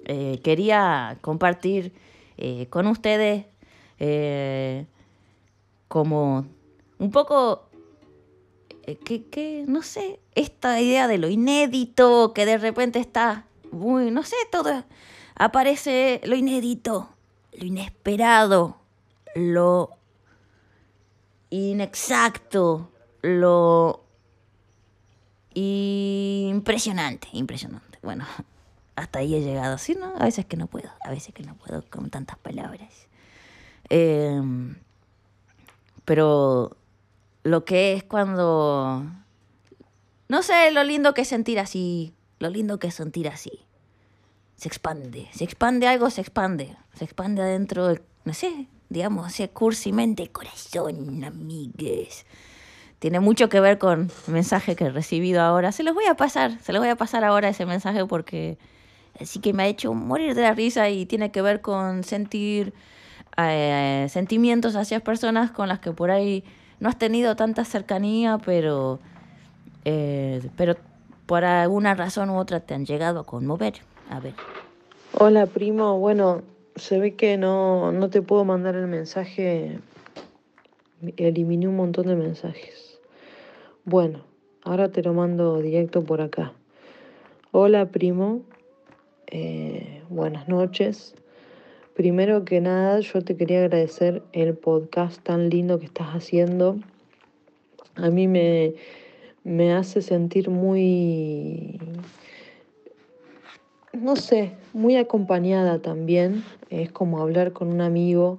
Eh, 0.05 0.39
quería 0.41 1.17
compartir 1.19 1.91
eh, 2.37 2.67
con 2.69 2.87
ustedes 2.87 3.45
eh, 3.99 4.85
como 5.89 6.45
un 6.97 7.11
poco 7.11 7.67
que, 9.03 9.25
que, 9.25 9.65
no 9.67 9.81
sé, 9.81 10.21
esta 10.33 10.79
idea 10.79 11.09
de 11.09 11.17
lo 11.17 11.27
inédito, 11.27 12.33
que 12.33 12.45
de 12.45 12.57
repente 12.57 12.99
está 12.99 13.47
muy, 13.69 14.11
no 14.11 14.23
sé, 14.23 14.37
todo 14.49 14.85
aparece 15.35 16.21
lo 16.23 16.37
inédito, 16.37 17.09
lo 17.51 17.65
inesperado, 17.65 18.77
lo 19.35 19.89
inexacto, 21.49 22.91
lo 23.21 24.03
impresionante, 25.53 27.27
impresionante. 27.33 27.99
Bueno, 28.01 28.25
hasta 28.95 29.19
ahí 29.19 29.35
he 29.35 29.41
llegado, 29.41 29.77
¿sí? 29.77 29.95
¿no? 29.95 30.13
A 30.17 30.25
veces 30.25 30.45
que 30.45 30.57
no 30.57 30.67
puedo, 30.67 30.89
a 31.03 31.09
veces 31.09 31.33
que 31.33 31.43
no 31.43 31.55
puedo 31.55 31.83
con 31.89 32.09
tantas 32.09 32.37
palabras. 32.37 33.07
Em, 33.89 34.75
pero 36.05 36.77
lo 37.43 37.65
que 37.65 37.93
es 37.93 38.03
cuando... 38.03 39.05
No 40.29 40.43
sé 40.43 40.71
lo 40.71 40.83
lindo 40.83 41.13
que 41.13 41.21
es 41.21 41.27
sentir 41.27 41.59
así, 41.59 42.13
lo 42.39 42.49
lindo 42.49 42.79
que 42.79 42.87
es 42.87 42.95
sentir 42.95 43.27
así. 43.27 43.65
Se 44.55 44.69
expande, 44.69 45.27
se 45.33 45.43
expande 45.43 45.87
algo, 45.87 46.09
se 46.09 46.21
expande, 46.21 46.77
se 46.93 47.03
expande 47.03 47.41
adentro, 47.41 47.95
no 48.23 48.33
sé, 48.33 48.67
digamos, 48.87 49.25
así 49.25 49.45
cursi, 49.49 49.91
mente, 49.91 50.31
corazón, 50.31 51.23
amigues. 51.23 52.25
Tiene 53.01 53.19
mucho 53.19 53.49
que 53.49 53.59
ver 53.59 53.79
con 53.79 54.11
el 54.27 54.31
mensaje 54.31 54.75
que 54.75 54.83
he 54.83 54.89
recibido 54.91 55.41
ahora. 55.41 55.71
Se 55.71 55.81
los 55.81 55.95
voy 55.95 56.05
a 56.05 56.13
pasar, 56.13 56.59
se 56.59 56.71
los 56.71 56.81
voy 56.81 56.89
a 56.89 56.95
pasar 56.95 57.23
ahora 57.23 57.49
ese 57.49 57.65
mensaje 57.65 58.05
porque 58.05 58.59
sí 59.21 59.39
que 59.39 59.53
me 59.53 59.63
ha 59.63 59.67
hecho 59.67 59.91
morir 59.95 60.35
de 60.35 60.43
la 60.43 60.53
risa 60.53 60.87
y 60.87 61.07
tiene 61.07 61.31
que 61.31 61.41
ver 61.41 61.61
con 61.61 62.03
sentir 62.03 62.75
eh, 63.39 64.05
sentimientos 64.07 64.75
hacia 64.75 64.99
personas 64.99 65.49
con 65.49 65.67
las 65.67 65.79
que 65.79 65.91
por 65.93 66.11
ahí 66.11 66.43
no 66.79 66.89
has 66.89 66.99
tenido 66.99 67.35
tanta 67.35 67.65
cercanía, 67.65 68.37
pero, 68.45 68.99
eh, 69.83 70.47
pero 70.55 70.75
por 71.25 71.43
alguna 71.43 71.95
razón 71.95 72.29
u 72.29 72.37
otra 72.37 72.59
te 72.59 72.75
han 72.75 72.85
llegado 72.85 73.21
a 73.21 73.23
conmover. 73.23 73.73
A 74.11 74.19
ver. 74.19 74.35
Hola 75.13 75.47
primo, 75.47 75.97
bueno, 75.97 76.43
se 76.75 76.99
ve 76.99 77.15
que 77.15 77.35
no, 77.37 77.91
no 77.93 78.11
te 78.11 78.21
puedo 78.21 78.45
mandar 78.45 78.75
el 78.75 78.85
mensaje. 78.85 79.79
Eliminé 81.17 81.67
un 81.67 81.77
montón 81.77 82.05
de 82.05 82.15
mensajes. 82.15 82.80
Bueno, 83.85 84.19
ahora 84.63 84.91
te 84.91 85.01
lo 85.01 85.11
mando 85.11 85.59
directo 85.59 86.03
por 86.03 86.21
acá. 86.21 86.53
Hola 87.51 87.89
primo, 87.89 88.43
eh, 89.25 90.03
buenas 90.07 90.47
noches. 90.47 91.15
Primero 91.95 92.45
que 92.45 92.61
nada, 92.61 92.99
yo 92.99 93.23
te 93.23 93.35
quería 93.35 93.61
agradecer 93.61 94.21
el 94.33 94.53
podcast 94.53 95.23
tan 95.23 95.49
lindo 95.49 95.79
que 95.79 95.85
estás 95.85 96.09
haciendo. 96.09 96.77
A 97.95 98.11
mí 98.11 98.27
me, 98.27 98.75
me 99.43 99.73
hace 99.73 100.03
sentir 100.03 100.51
muy 100.51 101.79
no 103.93 104.15
sé, 104.15 104.51
muy 104.73 104.95
acompañada 104.95 105.81
también. 105.81 106.43
Es 106.69 106.91
como 106.91 107.19
hablar 107.19 107.51
con 107.51 107.69
un 107.69 107.81
amigo, 107.81 108.37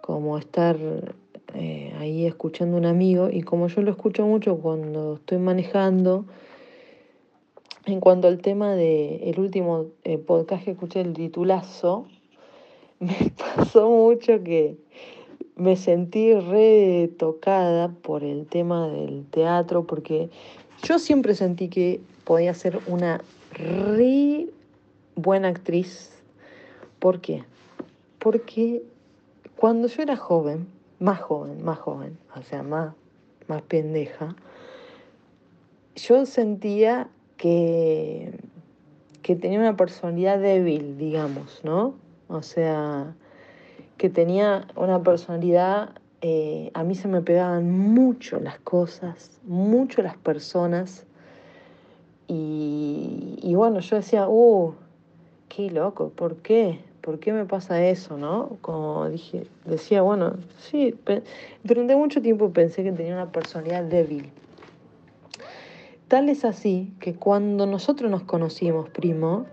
como 0.00 0.36
estar 0.36 0.76
eh, 1.54 1.94
ahí 1.98 2.26
escuchando 2.26 2.76
un 2.76 2.86
amigo. 2.86 3.28
Y 3.30 3.42
como 3.42 3.68
yo 3.68 3.82
lo 3.82 3.90
escucho 3.90 4.26
mucho 4.26 4.58
cuando 4.58 5.14
estoy 5.14 5.38
manejando, 5.38 6.26
en 7.86 8.00
cuanto 8.00 8.28
al 8.28 8.38
tema 8.38 8.74
del 8.74 9.38
último 9.38 9.86
eh, 10.04 10.18
podcast 10.18 10.64
que 10.64 10.72
escuché, 10.72 11.00
el 11.00 11.12
titulazo, 11.12 12.06
me 12.98 13.32
pasó 13.36 13.88
mucho 13.88 14.42
que 14.42 14.76
me 15.56 15.76
sentí 15.76 16.34
re 16.34 17.10
tocada 17.18 17.88
por 17.88 18.24
el 18.24 18.46
tema 18.46 18.88
del 18.88 19.24
teatro, 19.26 19.86
porque 19.86 20.30
yo 20.82 20.98
siempre 20.98 21.34
sentí 21.34 21.68
que 21.68 22.00
podía 22.24 22.54
ser 22.54 22.80
una 22.86 23.22
re 23.52 24.48
buena 25.14 25.48
actriz. 25.48 26.10
¿Por 26.98 27.20
qué? 27.20 27.44
Porque 28.18 28.82
cuando 29.56 29.88
yo 29.88 30.02
era 30.02 30.16
joven, 30.16 30.66
más 31.04 31.20
joven, 31.20 31.62
más 31.62 31.78
joven, 31.78 32.16
o 32.34 32.42
sea, 32.42 32.62
más, 32.62 32.94
más 33.46 33.60
pendeja, 33.60 34.34
yo 35.96 36.24
sentía 36.24 37.08
que, 37.36 38.32
que 39.20 39.36
tenía 39.36 39.58
una 39.60 39.76
personalidad 39.76 40.38
débil, 40.38 40.96
digamos, 40.96 41.60
¿no? 41.62 41.94
O 42.28 42.40
sea, 42.40 43.14
que 43.98 44.08
tenía 44.08 44.66
una 44.76 45.02
personalidad, 45.02 45.90
eh, 46.22 46.70
a 46.72 46.82
mí 46.84 46.94
se 46.94 47.06
me 47.06 47.20
pegaban 47.20 47.70
mucho 47.70 48.40
las 48.40 48.58
cosas, 48.60 49.38
mucho 49.44 50.00
las 50.00 50.16
personas, 50.16 51.04
y, 52.28 53.38
y 53.42 53.54
bueno, 53.54 53.80
yo 53.80 53.96
decía, 53.96 54.26
uh, 54.26 54.74
qué 55.50 55.70
loco, 55.70 56.08
¿por 56.08 56.36
qué? 56.36 56.80
¿Por 57.04 57.18
qué 57.18 57.34
me 57.34 57.44
pasa 57.44 57.84
eso, 57.84 58.16
no? 58.16 58.56
Como 58.62 59.10
dije, 59.10 59.46
decía, 59.66 60.00
bueno, 60.00 60.36
sí, 60.56 60.94
durante 61.62 61.94
mucho 61.96 62.22
tiempo 62.22 62.50
pensé 62.50 62.82
que 62.82 62.92
tenía 62.92 63.12
una 63.12 63.30
personalidad 63.30 63.84
débil. 63.84 64.30
Tal 66.08 66.30
es 66.30 66.46
así 66.46 66.94
que 67.00 67.14
cuando 67.14 67.66
nosotros 67.66 68.10
nos 68.10 68.22
conocimos, 68.22 68.88
primo, 68.88 69.44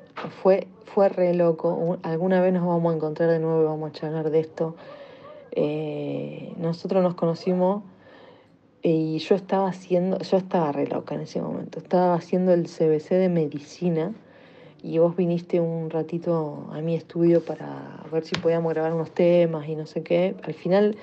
fue, 0.41 0.69
fue 0.85 1.09
re 1.09 1.33
loco. 1.33 1.99
Alguna 2.03 2.39
vez 2.39 2.53
nos 2.53 2.65
vamos 2.65 2.93
a 2.93 2.95
encontrar 2.95 3.29
de 3.29 3.39
nuevo 3.39 3.63
y 3.63 3.65
vamos 3.65 3.89
a 3.89 3.93
charlar 3.93 4.29
de 4.29 4.39
esto. 4.39 4.77
Eh, 5.51 6.53
nosotros 6.57 7.03
nos 7.03 7.15
conocimos 7.15 7.83
y 8.81 9.17
yo 9.17 9.35
estaba 9.35 9.67
haciendo, 9.67 10.19
yo 10.19 10.37
estaba 10.37 10.71
re 10.71 10.87
loca 10.87 11.15
en 11.15 11.21
ese 11.21 11.41
momento. 11.41 11.79
Estaba 11.79 12.13
haciendo 12.13 12.53
el 12.53 12.67
CBC 12.67 13.09
de 13.09 13.27
medicina 13.27 14.13
y 14.83 14.97
vos 14.97 15.15
viniste 15.15 15.59
un 15.59 15.89
ratito 15.89 16.67
a 16.71 16.81
mi 16.81 16.95
estudio 16.95 17.43
para 17.43 18.03
ver 18.11 18.25
si 18.25 18.35
podíamos 18.35 18.73
grabar 18.73 18.93
unos 18.93 19.11
temas 19.11 19.67
y 19.67 19.75
no 19.75 19.85
sé 19.85 20.01
qué. 20.01 20.35
Al 20.43 20.53
final 20.53 20.97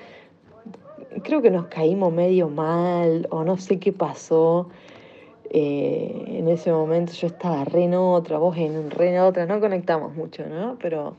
creo 1.23 1.41
que 1.41 1.49
nos 1.49 1.67
caímos 1.67 2.13
medio 2.13 2.49
mal 2.49 3.27
o 3.31 3.43
no 3.43 3.57
sé 3.57 3.79
qué 3.79 3.93
pasó. 3.93 4.69
Eh, 5.51 6.25
en 6.27 6.47
ese 6.47 6.71
momento 6.71 7.13
yo 7.13 7.27
estaba 7.27 7.63
re 7.63 7.85
en 7.85 7.95
otra, 7.95 8.37
vos 8.37 8.55
en 8.57 8.91
re 8.91 9.15
en 9.15 9.21
otra, 9.21 9.45
no 9.45 9.59
conectamos 9.59 10.13
mucho, 10.13 10.45
¿no? 10.47 10.77
Pero, 10.79 11.15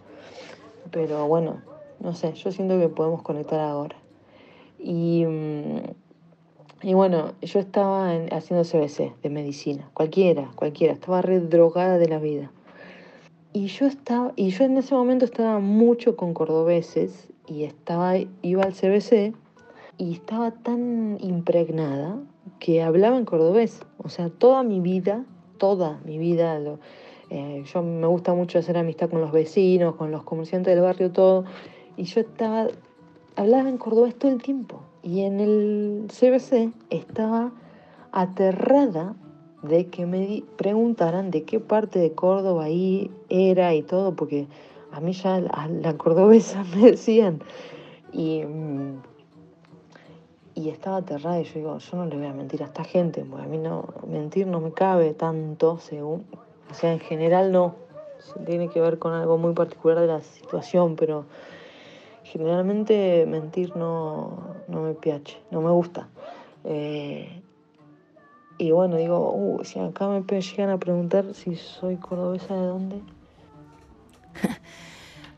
pero 0.91 1.27
bueno, 1.27 1.63
no 1.99 2.15
sé, 2.15 2.33
yo 2.35 2.53
siento 2.53 2.79
que 2.79 2.89
podemos 2.89 3.23
conectar 3.23 3.59
ahora. 3.59 3.97
Y, 4.79 5.25
mm, 5.27 5.81
y 6.83 6.95
bueno, 6.95 7.33
yo 7.43 7.61
estaba 7.61 8.11
haciendo 8.33 8.65
CBC 8.65 9.15
de 9.23 9.31
medicina, 9.31 9.91
cualquiera, 9.93 10.51
cualquiera, 10.55 10.95
estaba 10.95 11.21
re 11.21 11.41
drogada 11.41 11.99
de 11.99 12.09
la 12.09 12.19
vida. 12.19 12.51
Y 13.53 13.67
yo 13.67 13.87
estaba, 13.87 14.33
y 14.37 14.51
yo 14.51 14.65
en 14.65 14.77
ese 14.77 14.95
momento 14.95 15.25
estaba 15.25 15.59
mucho 15.59 16.17
con 16.17 16.35
cordobeses 16.35 17.29
y 17.47 17.65
estaba, 17.65 18.15
iba 18.43 18.63
al 18.63 18.73
CBC 18.73 19.35
y 19.99 20.13
estaba 20.15 20.53
tan 20.53 21.19
impregnada 21.21 22.17
que 22.61 22.83
hablaba 22.83 23.19
en 23.19 23.25
cordobés. 23.25 23.81
O 23.99 24.09
sea, 24.09 24.31
toda 24.31 24.63
mi 24.63 24.81
vida, 24.81 25.25
toda 25.59 26.01
mi 26.05 26.17
vida, 26.17 26.59
eh, 27.29 27.65
yo 27.65 27.83
me 27.83 28.07
gusta 28.07 28.33
mucho 28.35 28.59
hacer 28.59 28.79
amistad 28.79 29.11
con 29.11 29.21
los 29.21 29.33
vecinos, 29.33 29.97
con 29.97 30.11
los 30.11 30.23
comerciantes 30.23 30.75
del 30.75 30.83
barrio, 30.83 31.11
todo. 31.11 31.45
Y 31.97 32.05
yo 32.05 32.21
estaba, 32.21 32.69
hablaba 33.37 33.69
en 33.69 33.79
cordobés 33.79 34.15
todo 34.19 34.31
el 34.31 34.43
tiempo. 34.43 34.81
Y 35.03 35.23
en 35.23 35.41
el 35.41 36.07
CBC 36.09 36.73
estaba 36.91 37.53
aterrada 38.13 39.15
de 39.63 39.87
que 39.89 40.07
me 40.07 40.43
preguntaran 40.57 41.31
de 41.31 41.45
qué 41.45 41.61
parte 41.61 41.99
de 41.99 42.13
Córdoba 42.13 42.65
ahí 42.65 43.11
era 43.29 43.75
y 43.75 43.83
todo, 43.83 44.15
porque 44.15 44.47
a 44.93 45.01
mí 45.01 45.13
ya 45.13 45.41
la, 45.41 45.95
cordobesa 45.97 46.65
me 46.75 46.91
decían. 46.91 47.43
Y, 48.13 48.43
mm, 48.43 49.03
y 50.55 50.69
estaba 50.69 50.99
aterrada 50.99 51.41
y 51.41 51.45
yo 51.45 51.55
digo, 51.55 51.79
yo 51.79 51.97
no 51.97 52.07
le 52.07 52.17
voy 52.17 52.27
a 52.27 52.33
mentir 52.33 52.63
a 52.63 52.67
esta 52.67 52.85
gente, 52.85 53.25
porque 53.25 53.47
a 53.47 53.49
mí 53.49 53.59
no, 53.59 53.87
mentir 54.07 54.47
no 54.47 54.61
me 54.61 54.73
cabe 54.73 55.15
tanto, 55.15 55.79
según, 55.79 56.25
o 56.71 56.75
sea, 56.75 56.93
en 56.93 57.01
general 57.01 57.53
no, 57.53 57.75
tiene 58.45 58.69
que 58.69 58.81
ver 58.81 58.99
con 58.99 59.13
algo 59.13 59.39
muy 59.39 59.55
particular 59.55 60.01
de 60.01 60.07
la 60.07 60.21
situación, 60.21 60.97
pero 60.97 61.25
generalmente 62.31 63.27
mentir 63.27 63.75
no, 63.77 64.55
no 64.69 64.83
me 64.83 64.95
piache, 64.95 65.39
no 65.51 65.61
me 65.61 65.71
gusta. 65.71 66.09
Eh, 66.65 67.43
y 68.59 68.71
bueno, 68.71 68.97
digo, 68.97 69.33
uh, 69.35 69.65
si 69.65 69.81
acá 69.81 70.07
me 70.07 70.23
llegan 70.23 70.71
a 70.71 70.79
preguntar 70.79 71.35
si 71.35 71.57
soy 71.57 71.97
cordobesa 71.97 72.55
de 72.55 72.67
dónde. 72.67 73.03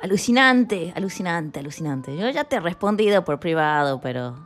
alucinante, 0.00 0.92
alucinante, 0.94 1.61
alucinante. 1.61 2.16
Yo 2.16 2.28
ya 2.31 2.44
te 2.44 2.57
he 2.57 2.61
respondido 2.61 3.24
por 3.24 3.40
privado, 3.40 4.00
pero 4.00 4.37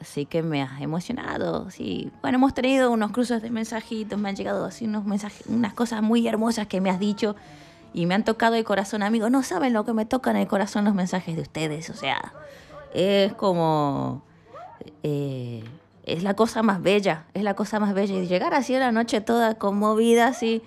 sí 0.00 0.24
que 0.24 0.42
me 0.42 0.62
has 0.62 0.80
emocionado. 0.80 1.70
Sí, 1.70 2.10
bueno, 2.22 2.38
hemos 2.38 2.54
tenido 2.54 2.90
unos 2.90 3.10
cruces 3.12 3.42
de 3.42 3.50
mensajitos, 3.50 4.18
me 4.18 4.30
han 4.30 4.36
llegado 4.36 4.64
así 4.64 4.86
unos 4.86 5.04
mensajes, 5.04 5.46
unas 5.46 5.74
cosas 5.74 6.02
muy 6.02 6.26
hermosas 6.26 6.68
que 6.68 6.80
me 6.80 6.88
has 6.88 7.00
dicho 7.00 7.36
y 7.94 8.06
me 8.06 8.14
han 8.14 8.24
tocado 8.24 8.54
el 8.54 8.64
corazón, 8.64 9.02
amigo. 9.02 9.30
No 9.30 9.42
saben 9.42 9.72
lo 9.72 9.84
que 9.84 9.92
me 9.92 10.06
tocan 10.06 10.36
el 10.36 10.46
corazón 10.46 10.84
los 10.84 10.94
mensajes 10.94 11.36
de 11.36 11.42
ustedes, 11.42 11.90
o 11.90 11.94
sea, 11.94 12.32
es 12.94 13.32
como 13.34 14.22
eh, 15.02 15.64
es 16.04 16.22
la 16.22 16.34
cosa 16.34 16.62
más 16.62 16.82
bella, 16.82 17.26
es 17.34 17.42
la 17.42 17.54
cosa 17.54 17.80
más 17.80 17.94
bella. 17.94 18.14
Y 18.16 18.26
llegar 18.26 18.54
así 18.54 18.74
a 18.74 18.80
la 18.80 18.92
noche 18.92 19.20
toda 19.20 19.54
conmovida, 19.54 20.26
así, 20.26 20.62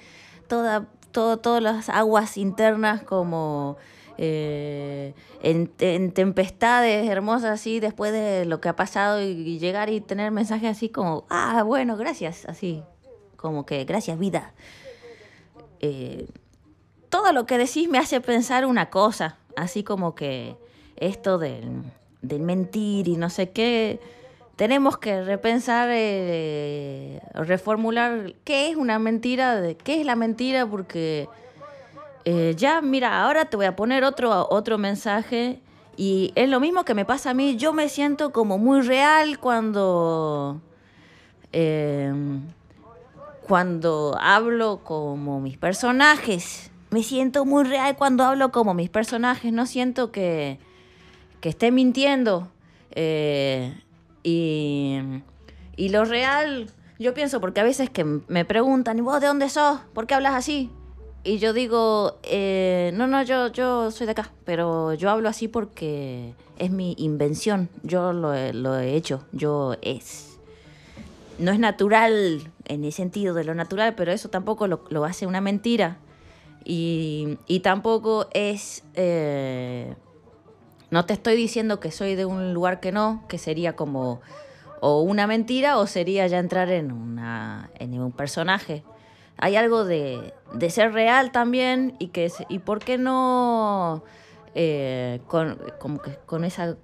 toda, 0.48 0.88
todo, 1.12 1.38
todas 1.38 1.62
las 1.62 1.90
aguas 1.90 2.38
internas 2.38 3.04
como 3.04 3.78
eh, 4.18 5.14
en, 5.44 6.12
tempestades 6.12 7.10
hermosas 7.10 7.52
así, 7.52 7.80
después 7.80 8.12
de 8.12 8.46
lo 8.46 8.62
que 8.62 8.70
ha 8.70 8.76
pasado 8.76 9.22
y, 9.22 9.60
llegar 9.60 9.90
y 9.90 10.00
tener 10.02 10.32
mensajes 10.32 10.78
así 10.78 10.90
como, 10.90 11.26
ah, 11.30 11.64
bueno, 11.64 11.98
gracias, 11.98 12.46
así, 12.46 12.84
como 13.36 13.66
que 13.66 13.84
gracias 13.84 14.18
vida. 14.18 14.54
Eh, 15.82 16.28
todo 17.10 17.32
lo 17.34 17.46
que 17.46 17.58
decís 17.58 17.90
me 17.90 17.98
hace 17.98 18.22
pensar 18.22 18.66
una 18.66 18.90
cosa, 18.90 19.38
así 19.56 19.84
como 19.84 20.16
que 20.16 20.56
esto 20.98 21.38
del, 21.38 21.84
del 22.22 22.42
mentir 22.42 23.08
y 23.08 23.18
no 23.18 23.30
sé 23.30 23.52
qué 23.52 24.00
tenemos 24.56 24.98
que 24.98 25.24
repensar, 25.24 25.90
eh, 25.92 27.22
reformular 27.34 28.34
qué 28.44 28.70
es 28.70 28.78
una 28.78 29.00
mentira, 29.00 29.60
de 29.60 29.76
qué 29.76 30.00
es 30.00 30.06
la 30.06 30.16
mentira, 30.16 30.66
porque 30.66 31.28
eh, 32.24 32.54
ya, 32.56 32.82
mira, 32.82 33.24
ahora 33.24 33.46
te 33.46 33.58
voy 33.58 33.66
a 33.66 33.76
poner 33.76 34.04
otro, 34.04 34.48
otro 34.50 34.78
mensaje 34.78 35.60
y 35.98 36.32
es 36.36 36.50
lo 36.50 36.60
mismo 36.60 36.86
que 36.86 36.94
me 36.94 37.06
pasa 37.06 37.32
a 37.32 37.34
mí. 37.34 37.58
Yo 37.58 37.74
me 37.74 37.90
siento 37.90 38.32
como 38.32 38.58
muy 38.58 38.82
real 38.82 39.40
cuando, 39.40 40.62
em, 41.52 42.42
cuando 43.46 44.18
hablo 44.20 44.80
como 44.84 45.42
mis 45.42 45.58
personajes. 45.58 46.72
Me 46.96 47.04
siento 47.04 47.44
muy 47.44 47.66
real 47.66 47.98
cuando 47.98 48.24
hablo 48.24 48.54
como 48.54 48.74
mis 48.74 48.90
personajes. 48.90 49.52
No 49.52 49.66
siento 49.66 50.14
que, 50.14 50.60
que 51.42 51.50
esté 51.50 51.70
mintiendo. 51.70 52.48
Eh, 52.92 53.78
y, 54.24 55.00
y 55.76 55.90
lo 55.90 56.06
real, 56.06 56.70
yo 56.98 57.14
pienso, 57.14 57.42
porque 57.42 57.60
a 57.60 57.66
veces 57.66 57.90
que 57.90 58.06
me 58.06 58.46
preguntan, 58.46 58.98
¿y 58.98 59.02
vos 59.02 59.20
de 59.20 59.28
dónde 59.28 59.50
sos? 59.50 59.82
¿Por 59.94 60.08
qué 60.08 60.14
hablas 60.14 60.36
así? 60.36 60.72
Y 61.26 61.38
yo 61.40 61.52
digo, 61.52 62.18
eh, 62.24 62.92
no, 62.94 63.08
no, 63.08 63.24
yo, 63.24 63.48
yo 63.48 63.92
soy 63.92 64.06
de 64.06 64.14
acá, 64.14 64.32
pero 64.46 64.94
yo 64.94 65.10
hablo 65.10 65.28
así 65.28 65.50
porque 65.50 66.34
es 66.58 66.72
mi 66.72 66.96
invención, 66.98 67.68
yo 67.84 68.14
lo, 68.14 68.54
lo 68.54 68.80
he 68.80 68.96
hecho, 68.96 69.26
yo 69.34 69.76
es. 69.82 70.38
No 71.40 71.52
es 71.52 71.60
natural 71.60 72.54
en 72.64 72.86
el 72.86 72.94
sentido 72.94 73.34
de 73.34 73.44
lo 73.44 73.54
natural, 73.54 73.96
pero 73.96 74.14
eso 74.14 74.30
tampoco 74.30 74.68
lo, 74.68 74.86
lo 74.90 75.04
hace 75.04 75.28
una 75.28 75.42
mentira. 75.42 75.98
Y, 76.66 77.38
y 77.46 77.60
tampoco 77.60 78.28
es 78.34 78.84
eh, 78.96 79.96
no 80.96 81.06
te 81.06 81.14
estoy 81.14 81.36
diciendo 81.36 81.80
que 81.80 81.92
soy 81.92 82.16
de 82.16 82.26
un 82.26 82.54
lugar 82.54 82.80
que 82.80 82.92
no, 82.92 83.24
que 83.28 83.38
sería 83.38 83.76
como 83.76 84.22
o 84.82 85.02
una 85.02 85.28
mentira 85.28 85.78
o 85.78 85.88
sería 85.88 86.28
ya 86.28 86.40
entrar 86.40 86.70
en, 86.70 86.92
una, 86.92 87.70
en 87.80 88.00
un 88.00 88.12
personaje. 88.12 88.84
Hay 89.38 89.56
algo 89.56 89.84
de, 89.84 90.34
de 90.54 90.70
ser 90.70 90.94
real 90.94 91.32
también 91.32 91.96
y 92.00 92.08
que 92.08 92.32
y 92.50 92.60
por 92.60 92.80
qué 92.80 92.98
no 92.98 94.04
eh, 94.54 95.20
con, 95.28 95.58
que 96.04 96.18
con 96.26 96.46
esa 96.46 96.78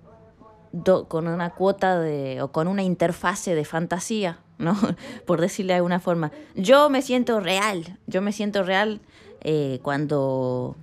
con 1.08 1.28
una 1.28 1.52
cuota 1.52 2.00
de 2.00 2.42
o 2.42 2.52
con 2.52 2.68
una 2.68 2.84
interfase 2.84 3.56
de 3.56 3.66
fantasía, 3.66 4.40
¿no? 4.58 4.76
por 5.26 5.40
decirle 5.40 5.74
de 5.74 5.78
alguna 5.78 6.00
forma. 6.00 6.32
Yo 6.56 6.90
me 6.90 7.02
siento 7.02 7.40
real, 7.40 7.98
yo 8.08 8.22
me 8.22 8.32
siento 8.32 8.64
real 8.64 9.00
eh, 9.42 9.80
cuando 9.82 10.76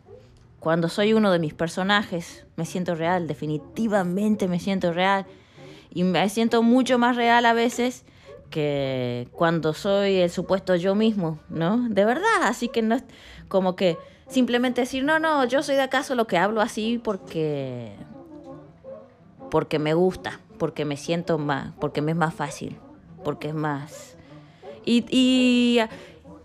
cuando 0.60 0.88
soy 0.88 1.12
uno 1.12 1.30
de 1.30 1.38
mis 1.38 1.54
personajes, 1.54 2.44
me 2.56 2.66
siento 2.66 2.94
real, 2.94 3.28
definitivamente 3.28 4.48
me 4.48 4.58
siento 4.58 4.92
real. 4.92 5.24
Y 5.90 6.02
me 6.02 6.28
siento 6.28 6.62
mucho 6.62 6.98
más 6.98 7.16
real 7.16 7.46
a 7.46 7.52
veces 7.52 8.04
que 8.50 9.28
cuando 9.32 9.72
soy 9.72 10.16
el 10.16 10.30
supuesto 10.30 10.74
yo 10.74 10.94
mismo, 10.94 11.38
¿no? 11.48 11.88
De 11.88 12.04
verdad, 12.04 12.42
así 12.42 12.68
que 12.68 12.82
no 12.82 12.96
es 12.96 13.04
como 13.48 13.76
que 13.76 13.96
simplemente 14.26 14.82
decir, 14.82 15.04
no, 15.04 15.18
no, 15.18 15.44
yo 15.44 15.62
soy 15.62 15.76
de 15.76 15.82
acaso 15.82 16.14
lo 16.14 16.26
que 16.26 16.36
hablo 16.36 16.60
así 16.60 17.00
porque 17.02 17.92
porque 19.50 19.78
me 19.78 19.94
gusta, 19.94 20.40
porque 20.58 20.84
me 20.84 20.96
siento 20.96 21.38
más, 21.38 21.72
porque 21.80 22.02
me 22.02 22.12
es 22.12 22.16
más 22.16 22.34
fácil, 22.34 22.76
porque 23.24 23.48
es 23.48 23.54
más 23.54 24.18
y, 24.88 25.04
y 25.10 25.80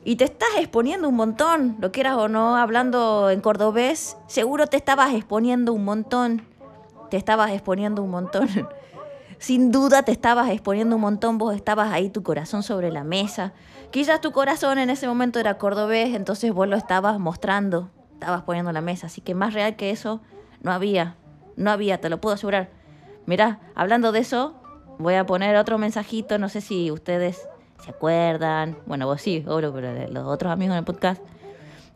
y 0.06 0.18
te 0.18 0.26
estás 0.26 0.50
exponiendo 0.58 1.08
un 1.08 1.16
montón, 1.16 1.78
lo 1.80 1.92
quieras 1.92 2.18
o 2.18 2.28
no, 2.28 2.58
hablando 2.58 3.30
en 3.30 3.42
cordobés, 3.42 4.18
seguro 4.28 4.68
te 4.68 4.78
estabas 4.78 5.14
exponiendo 5.14 5.72
un 5.72 5.86
montón, 5.86 6.42
te 7.10 7.18
estabas 7.18 7.52
exponiendo 7.52 8.04
un 8.04 8.12
montón. 8.12 8.50
Sin 9.38 9.72
duda 9.72 10.04
te 10.04 10.12
estabas 10.12 10.50
exponiendo 10.50 10.96
un 10.96 11.02
montón, 11.02 11.38
vos 11.38 11.56
estabas 11.56 11.92
ahí, 11.92 12.10
tu 12.10 12.24
corazón 12.24 12.64
sobre 12.64 12.92
la 12.92 13.04
mesa. 13.04 13.54
Quizás 13.92 14.22
tu 14.22 14.32
corazón 14.32 14.78
en 14.78 14.90
ese 14.90 15.08
momento 15.08 15.40
era 15.40 15.58
cordobés, 15.58 16.16
entonces 16.16 16.54
vos 16.54 16.68
lo 16.68 16.78
estabas 16.78 17.20
mostrando, 17.20 17.90
estabas 18.14 18.44
poniendo 18.44 18.72
la 18.72 18.82
mesa. 18.82 19.08
Así 19.08 19.22
que 19.22 19.36
más 19.36 19.54
real 19.54 19.76
que 19.76 19.90
eso 19.90 20.22
no 20.62 20.72
había, 20.72 21.18
no 21.58 21.72
había, 21.72 22.00
te 22.00 22.10
lo 22.10 22.22
puedo 22.22 22.36
asegurar. 22.36 22.70
Mirá, 23.26 23.60
hablando 23.76 24.12
de 24.12 24.20
eso, 24.20 24.56
voy 24.98 25.16
a 25.16 25.26
poner 25.26 25.56
otro 25.58 25.78
mensajito, 25.78 26.38
no 26.38 26.50
sé 26.50 26.62
si 26.62 26.90
ustedes 26.90 27.48
¿Se 27.84 27.92
acuerdan? 27.92 28.78
Bueno, 28.86 29.08
vos 29.08 29.22
sí, 29.22 29.44
obvio, 29.48 29.74
pero 29.74 30.08
los 30.10 30.26
otros 30.26 30.52
amigos 30.52 30.74
en 30.74 30.80
el 30.80 30.86
podcast 30.86 31.22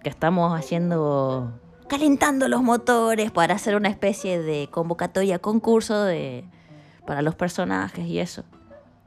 que 0.03 0.09
estamos 0.09 0.57
haciendo, 0.57 1.51
calentando 1.87 2.47
los 2.47 2.61
motores 2.61 3.31
para 3.31 3.55
hacer 3.55 3.75
una 3.75 3.89
especie 3.89 4.41
de 4.41 4.69
convocatoria, 4.69 5.39
concurso 5.39 6.03
de, 6.03 6.43
para 7.05 7.21
los 7.21 7.35
personajes 7.35 8.05
y 8.05 8.19
eso. 8.19 8.43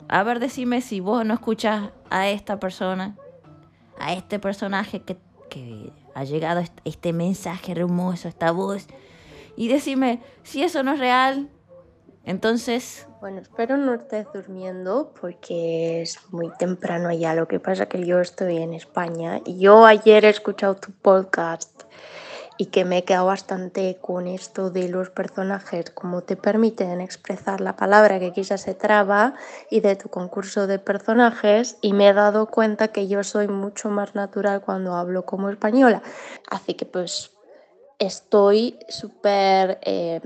A 0.09 0.23
ver, 0.23 0.41
decime 0.41 0.81
si 0.81 1.01
vos 1.01 1.25
no 1.25 1.35
escuchas 1.35 1.91
a 2.09 2.29
esta 2.29 2.59
persona, 2.59 3.17
a 3.99 4.13
este 4.15 4.39
personaje 4.39 5.03
que, 5.03 5.17
que 5.49 5.93
ha 6.15 6.25
llegado 6.25 6.63
este 6.85 7.13
mensaje 7.13 7.73
hermoso, 7.73 8.27
esta 8.27 8.51
voz, 8.51 8.87
y 9.57 9.69
decime 9.69 10.21
si 10.43 10.63
eso 10.63 10.83
no 10.83 10.93
es 10.93 10.99
real, 10.99 11.51
entonces 12.31 13.07
bueno, 13.21 13.43
espero 13.43 13.77
no 13.77 13.93
estés 13.93 14.27
durmiendo 14.33 15.13
porque 15.21 16.01
es 16.01 16.19
muy 16.31 16.49
temprano 16.59 17.11
allá. 17.11 17.35
Lo 17.35 17.47
que 17.47 17.61
pasa 17.61 17.85
que 17.85 18.07
yo 18.07 18.19
estoy 18.19 18.57
en 18.57 18.73
España 18.73 19.43
y 19.45 19.59
yo 19.59 19.85
ayer 19.85 20.25
he 20.25 20.31
escuchado 20.31 20.77
tu 20.77 20.91
podcast 20.91 21.83
y 22.57 22.67
que 22.67 22.87
me 22.87 22.99
he 22.99 23.05
quedado 23.05 23.27
bastante 23.27 23.99
con 24.01 24.27
esto 24.27 24.71
de 24.71 24.89
los 24.89 25.11
personajes, 25.11 25.91
cómo 25.91 26.23
te 26.23 26.37
permiten 26.37 27.03
expresar 27.03 27.61
la 27.61 27.77
palabra 27.77 28.19
que 28.19 28.33
quizás 28.33 28.63
se 28.63 28.75
traba 28.75 29.35
y 29.71 29.81
de 29.81 29.97
tu 29.97 30.09
concurso 30.09 30.67
de 30.67 30.79
personajes 30.79 31.77
y 31.83 31.93
me 31.93 32.09
he 32.09 32.15
dado 32.15 32.47
cuenta 32.47 32.89
que 32.89 33.07
yo 33.07 33.23
soy 33.23 33.49
mucho 33.49 33.91
más 33.91 34.15
natural 34.15 34.63
cuando 34.63 34.95
hablo 34.95 35.27
como 35.27 35.51
española. 35.51 36.03
Así 36.51 36.73
que 36.73 36.87
pues 36.87 37.33
estoy 37.99 38.79
súper... 38.89 39.79
Eh, 39.83 40.23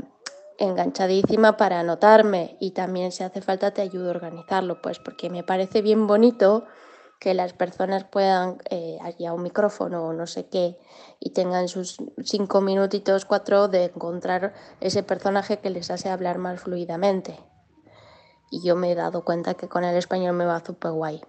enganchadísima 0.59 1.57
para 1.57 1.81
anotarme 1.81 2.57
y 2.61 2.73
también 2.73 3.13
si 3.13 3.25
hace 3.25 3.41
falta 3.41 3.73
te 3.73 3.83
ayudo 3.83 4.09
a 4.09 4.11
organizarlo, 4.11 4.81
pues 4.81 4.99
porque 4.99 5.31
me 5.31 5.43
parece 5.43 5.83
bien 5.83 6.07
bonito 6.07 6.65
que 7.21 7.35
las 7.35 7.53
personas 7.53 8.05
puedan, 8.05 8.59
eh, 8.71 8.99
haya 9.03 9.33
un 9.33 9.43
micrófono 9.43 10.05
o 10.05 10.13
no 10.13 10.27
sé 10.27 10.49
qué, 10.49 10.79
y 11.21 11.31
tengan 11.31 11.69
sus 11.69 11.97
cinco 12.23 12.61
minutitos, 12.61 13.25
cuatro, 13.25 13.69
de 13.69 13.85
encontrar 13.85 14.53
ese 14.81 15.03
personaje 15.03 15.59
que 15.59 15.71
les 15.71 15.91
hace 15.91 16.11
hablar 16.11 16.39
más 16.39 16.61
fluidamente. 16.61 17.39
Y 18.51 18.63
yo 18.63 18.77
me 18.77 18.93
he 18.93 18.95
dado 18.95 19.25
cuenta 19.25 19.55
que 19.55 19.69
con 19.69 19.85
el 19.85 19.97
español 19.97 20.35
me 20.35 20.45
va 20.45 20.63
súper 20.65 20.93
guay. 20.93 21.23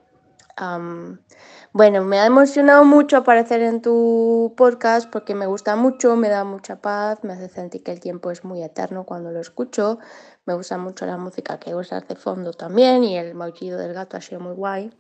Bueno, 0.58 2.04
me 2.06 2.20
ha 2.20 2.26
emocionado 2.26 2.86
mucho 2.86 3.18
aparecer 3.18 3.62
en 3.62 3.82
tu 3.82 4.54
podcast 4.56 5.10
porque 5.10 5.36
me 5.36 5.46
gusta 5.46 5.76
mucho, 5.76 6.16
me 6.16 6.30
da 6.30 6.44
mucha 6.46 6.78
paz, 6.78 7.24
me 7.24 7.34
hace 7.34 7.50
sentir 7.50 7.84
que 7.84 7.92
el 7.92 8.00
tiempo 8.00 8.32
es 8.32 8.46
muy 8.46 8.64
eterno 8.64 9.04
cuando 9.04 9.32
lo 9.32 9.42
escucho. 9.42 10.00
Me 10.46 10.54
gusta 10.54 10.78
mucho 10.78 11.06
la 11.06 11.18
música 11.18 11.60
que 11.60 11.76
usas 11.76 12.08
de 12.08 12.16
fondo 12.16 12.54
también 12.54 13.04
y 13.04 13.18
el 13.18 13.36
maullido 13.36 13.78
del 13.78 13.94
gato 13.94 14.16
ha 14.16 14.22
sido 14.22 14.40
muy 14.40 14.54
guay. 14.54 14.96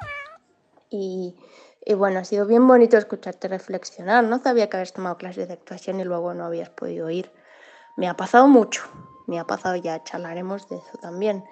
Y, 0.89 1.35
y 1.85 1.93
bueno, 1.93 2.19
ha 2.19 2.25
sido 2.25 2.45
bien 2.45 2.67
bonito 2.67 2.97
escucharte 2.97 3.47
reflexionar. 3.47 4.23
No 4.25 4.39
sabía 4.39 4.69
que 4.69 4.77
habías 4.77 4.93
tomado 4.93 5.17
clases 5.17 5.47
de 5.47 5.53
actuación 5.53 5.99
y 5.99 6.03
luego 6.03 6.33
no 6.33 6.45
habías 6.45 6.69
podido 6.69 7.09
ir. 7.09 7.31
Me 7.95 8.09
ha 8.09 8.17
pasado 8.17 8.47
mucho, 8.47 8.83
me 9.27 9.39
ha 9.39 9.45
pasado 9.45 9.77
ya, 9.77 10.03
charlaremos 10.03 10.67
de 10.67 10.77
eso 10.77 10.97
también. 11.01 11.45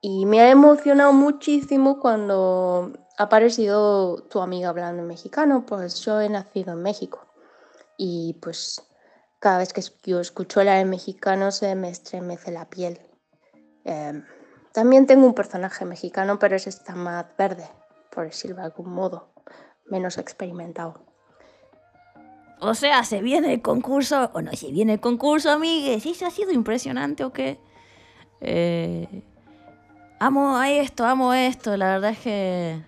Y 0.00 0.26
me 0.26 0.40
ha 0.40 0.50
emocionado 0.50 1.12
muchísimo 1.12 2.00
cuando 2.00 2.92
ha 3.16 3.22
aparecido 3.24 4.22
tu 4.24 4.40
amiga 4.40 4.68
hablando 4.68 5.02
en 5.02 5.08
mexicano, 5.08 5.64
pues 5.66 6.00
yo 6.04 6.20
he 6.20 6.28
nacido 6.28 6.72
en 6.72 6.82
México. 6.82 7.26
Y 7.96 8.34
pues 8.42 8.82
cada 9.38 9.58
vez 9.58 9.72
que 9.72 9.82
yo 10.04 10.20
escucho 10.20 10.62
la 10.62 10.74
de 10.74 10.84
mexicano 10.84 11.50
se 11.50 11.74
me 11.74 11.88
estremece 11.88 12.50
la 12.50 12.68
piel. 12.68 13.00
Em, 13.84 14.24
también 14.72 15.06
tengo 15.06 15.26
un 15.26 15.34
personaje 15.34 15.84
mexicano, 15.84 16.38
pero 16.38 16.56
ese 16.56 16.70
está 16.70 16.94
más 16.94 17.26
verde, 17.38 17.68
por 18.10 18.24
decirlo 18.24 18.56
de 18.56 18.62
algún 18.62 18.90
modo 18.90 19.32
menos 19.86 20.18
experimentado. 20.18 21.06
O 22.60 22.74
sea, 22.74 23.04
se 23.04 23.20
viene 23.20 23.54
el 23.54 23.62
concurso, 23.62 24.30
o 24.32 24.40
no 24.40 24.52
se 24.52 24.70
viene 24.72 24.94
el 24.94 25.00
concurso, 25.00 25.50
amigues. 25.50 26.04
¿Y 26.06 26.10
eso 26.10 26.26
ha 26.26 26.30
sido 26.30 26.52
impresionante 26.52 27.24
o 27.24 27.32
qué? 27.32 27.58
Eh, 28.40 29.22
amo 30.18 30.56
a 30.56 30.70
esto, 30.70 31.04
amo 31.04 31.34
esto. 31.34 31.76
La 31.76 31.92
verdad 31.92 32.10
es 32.12 32.18
que, 32.18 32.82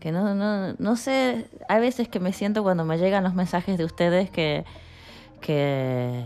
que 0.00 0.12
no, 0.12 0.34
no, 0.34 0.74
no 0.78 0.96
sé. 0.96 1.48
Hay 1.68 1.80
veces 1.80 2.08
que 2.08 2.20
me 2.20 2.32
siento 2.32 2.62
cuando 2.62 2.84
me 2.84 2.98
llegan 2.98 3.22
los 3.22 3.34
mensajes 3.34 3.78
de 3.78 3.84
ustedes 3.84 4.30
que, 4.30 4.64
que, 5.40 6.24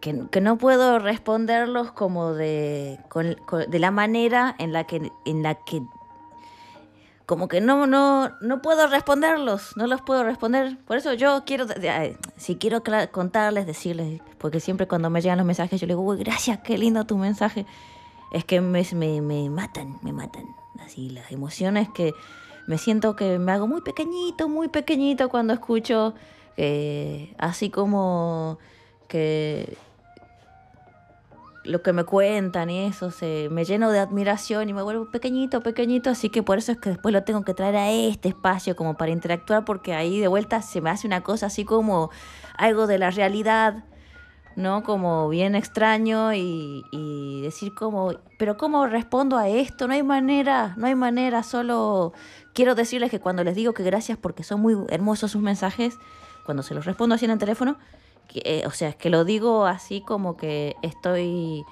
que, 0.00 0.40
no 0.40 0.58
puedo 0.58 0.98
responderlos 0.98 1.92
como 1.92 2.34
de, 2.34 2.98
de 3.68 3.78
la 3.78 3.90
manera 3.90 4.54
en 4.58 4.72
la 4.72 4.84
que, 4.84 5.10
en 5.24 5.42
la 5.42 5.54
que 5.54 5.82
como 7.28 7.46
que 7.46 7.60
no, 7.60 7.86
no, 7.86 8.30
no 8.40 8.62
puedo 8.62 8.86
responderlos, 8.86 9.76
no 9.76 9.86
los 9.86 10.00
puedo 10.00 10.24
responder. 10.24 10.78
Por 10.86 10.96
eso 10.96 11.12
yo 11.12 11.42
quiero, 11.44 11.66
si 12.38 12.56
quiero 12.56 12.82
contarles, 13.12 13.66
decirles, 13.66 14.22
porque 14.38 14.60
siempre 14.60 14.88
cuando 14.88 15.10
me 15.10 15.20
llegan 15.20 15.36
los 15.36 15.46
mensajes 15.46 15.78
yo 15.78 15.86
le 15.86 15.92
digo, 15.92 16.00
uy, 16.00 16.16
gracias, 16.16 16.60
qué 16.60 16.78
lindo 16.78 17.04
tu 17.04 17.18
mensaje. 17.18 17.66
Es 18.32 18.46
que 18.46 18.62
me, 18.62 18.82
me, 19.20 19.50
matan, 19.50 19.98
me 20.00 20.14
matan. 20.14 20.57
Así, 20.88 21.10
las 21.10 21.30
emociones 21.30 21.86
que 21.90 22.14
me 22.66 22.78
siento 22.78 23.14
que 23.14 23.38
me 23.38 23.52
hago 23.52 23.66
muy 23.66 23.82
pequeñito, 23.82 24.48
muy 24.48 24.68
pequeñito 24.68 25.28
cuando 25.28 25.52
escucho, 25.52 26.14
eh, 26.56 27.34
así 27.36 27.68
como 27.68 28.58
que 29.06 29.76
lo 31.64 31.82
que 31.82 31.92
me 31.92 32.04
cuentan 32.04 32.70
y 32.70 32.86
eso, 32.86 33.10
se, 33.10 33.50
me 33.50 33.66
lleno 33.66 33.90
de 33.90 33.98
admiración 33.98 34.70
y 34.70 34.72
me 34.72 34.80
vuelvo 34.80 35.10
pequeñito, 35.10 35.62
pequeñito, 35.62 36.08
así 36.08 36.30
que 36.30 36.42
por 36.42 36.56
eso 36.56 36.72
es 36.72 36.78
que 36.78 36.88
después 36.88 37.12
lo 37.12 37.22
tengo 37.22 37.44
que 37.44 37.52
traer 37.52 37.76
a 37.76 37.90
este 37.90 38.30
espacio 38.30 38.74
como 38.74 38.96
para 38.96 39.12
interactuar, 39.12 39.66
porque 39.66 39.92
ahí 39.92 40.20
de 40.20 40.28
vuelta 40.28 40.62
se 40.62 40.80
me 40.80 40.88
hace 40.88 41.06
una 41.06 41.20
cosa 41.20 41.48
así 41.48 41.66
como 41.66 42.08
algo 42.56 42.86
de 42.86 42.96
la 42.96 43.10
realidad, 43.10 43.84
¿no? 44.58 44.82
Como 44.82 45.28
bien 45.28 45.54
extraño 45.54 46.34
y, 46.34 46.84
y 46.90 47.40
decir 47.42 47.74
como, 47.74 48.12
pero 48.38 48.56
¿cómo 48.56 48.86
respondo 48.86 49.36
a 49.36 49.48
esto? 49.48 49.86
No 49.86 49.94
hay 49.94 50.02
manera, 50.02 50.74
no 50.76 50.88
hay 50.88 50.96
manera, 50.96 51.44
solo 51.44 52.12
quiero 52.54 52.74
decirles 52.74 53.10
que 53.10 53.20
cuando 53.20 53.44
les 53.44 53.54
digo 53.54 53.72
que 53.72 53.84
gracias 53.84 54.18
porque 54.18 54.42
son 54.42 54.60
muy 54.60 54.76
hermosos 54.88 55.30
sus 55.30 55.40
mensajes, 55.40 55.96
cuando 56.44 56.64
se 56.64 56.74
los 56.74 56.86
respondo 56.86 57.14
así 57.14 57.24
en 57.24 57.30
el 57.30 57.38
teléfono, 57.38 57.78
eh, 58.34 58.64
o 58.66 58.70
sea, 58.72 58.88
es 58.88 58.96
que 58.96 59.10
lo 59.10 59.24
digo 59.24 59.64
así 59.64 60.00
como 60.00 60.36
que 60.36 60.74
estoy, 60.82 61.64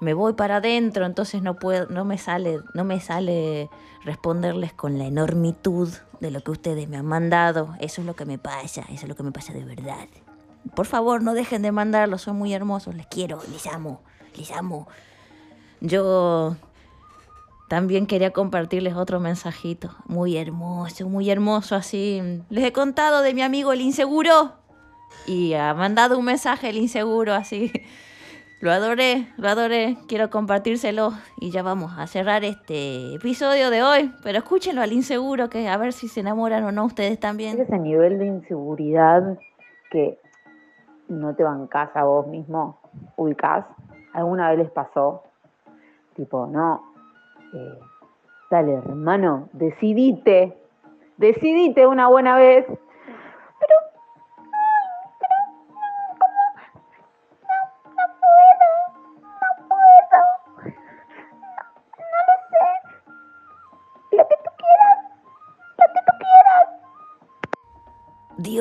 me 0.00 0.12
voy 0.12 0.32
para 0.32 0.56
adentro, 0.56 1.06
entonces 1.06 1.40
no 1.40 1.54
puedo, 1.54 1.86
no 1.86 2.04
me 2.04 2.18
sale, 2.18 2.58
no 2.74 2.82
me 2.82 3.00
sale 3.00 3.70
responderles 4.04 4.72
con 4.72 4.98
la 4.98 5.06
enormitud 5.06 5.88
de 6.18 6.32
lo 6.32 6.40
que 6.40 6.50
ustedes 6.50 6.88
me 6.88 6.96
han 6.96 7.06
mandado. 7.06 7.76
Eso 7.78 8.00
es 8.00 8.08
lo 8.08 8.16
que 8.16 8.24
me 8.24 8.38
pasa, 8.38 8.82
eso 8.90 9.02
es 9.02 9.08
lo 9.08 9.14
que 9.14 9.22
me 9.22 9.30
pasa 9.30 9.52
de 9.52 9.64
verdad. 9.64 10.08
Por 10.74 10.86
favor, 10.86 11.22
no 11.22 11.34
dejen 11.34 11.62
de 11.62 11.72
mandarlos, 11.72 12.22
son 12.22 12.36
muy 12.36 12.54
hermosos, 12.54 12.94
les 12.94 13.06
quiero, 13.06 13.40
les 13.52 13.66
amo, 13.66 14.00
les 14.36 14.50
amo. 14.50 14.88
Yo 15.80 16.56
también 17.68 18.06
quería 18.06 18.32
compartirles 18.32 18.94
otro 18.94 19.20
mensajito, 19.20 19.90
muy 20.06 20.36
hermoso, 20.36 21.08
muy 21.08 21.30
hermoso 21.30 21.76
así. 21.76 22.42
Les 22.48 22.64
he 22.64 22.72
contado 22.72 23.22
de 23.22 23.34
mi 23.34 23.42
amigo 23.42 23.72
el 23.72 23.80
inseguro 23.80 24.52
y 25.26 25.54
ha 25.54 25.74
mandado 25.74 26.18
un 26.18 26.24
mensaje 26.24 26.70
el 26.70 26.76
inseguro 26.76 27.34
así. 27.34 27.72
Lo 28.60 28.72
adoré, 28.72 29.28
lo 29.36 29.48
adoré, 29.48 29.98
quiero 30.08 30.30
compartírselo 30.30 31.12
y 31.38 31.50
ya 31.50 31.62
vamos 31.62 31.92
a 31.98 32.06
cerrar 32.06 32.44
este 32.44 33.14
episodio 33.14 33.68
de 33.68 33.82
hoy, 33.82 34.10
pero 34.22 34.38
escúchenlo 34.38 34.80
al 34.80 34.92
inseguro 34.92 35.50
que 35.50 35.68
a 35.68 35.76
ver 35.76 35.92
si 35.92 36.08
se 36.08 36.20
enamoran 36.20 36.64
o 36.64 36.72
no 36.72 36.86
ustedes 36.86 37.20
también. 37.20 37.60
Ese 37.60 37.78
nivel 37.78 38.18
de 38.18 38.26
inseguridad 38.26 39.38
que 39.90 40.18
no 41.08 41.34
te 41.34 41.44
bancás 41.44 41.90
a 41.94 42.04
vos 42.04 42.26
mismo, 42.26 42.78
ubicás, 43.16 43.64
alguna 44.12 44.50
vez 44.50 44.58
les 44.58 44.70
pasó, 44.70 45.22
tipo, 46.14 46.46
no, 46.46 46.82
eh, 47.52 47.78
dale 48.50 48.74
hermano, 48.74 49.48
decidite, 49.52 50.56
decidite 51.16 51.86
una 51.86 52.08
buena 52.08 52.36
vez 52.36 52.66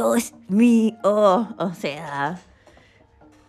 Dios 0.04 0.34
mío, 0.50 0.98
o 1.02 1.74
sea, 1.80 2.38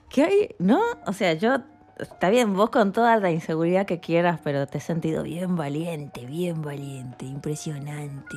¿qué 0.09 0.23
hay? 0.23 0.55
¿No? 0.61 0.81
O 1.05 1.13
sea, 1.13 1.33
yo, 1.35 1.57
está 1.99 2.31
bien, 2.31 2.55
vos 2.55 2.71
con 2.71 2.93
toda 2.93 3.17
la 3.17 3.33
inseguridad 3.33 3.87
que 3.87 3.99
quieras, 3.99 4.39
pero 4.45 4.69
te 4.69 4.79
he 4.79 4.81
sentido 4.81 5.25
bien 5.25 5.57
valiente, 5.57 6.25
bien 6.27 6.63
valiente, 6.63 7.25
impresionante, 7.25 8.37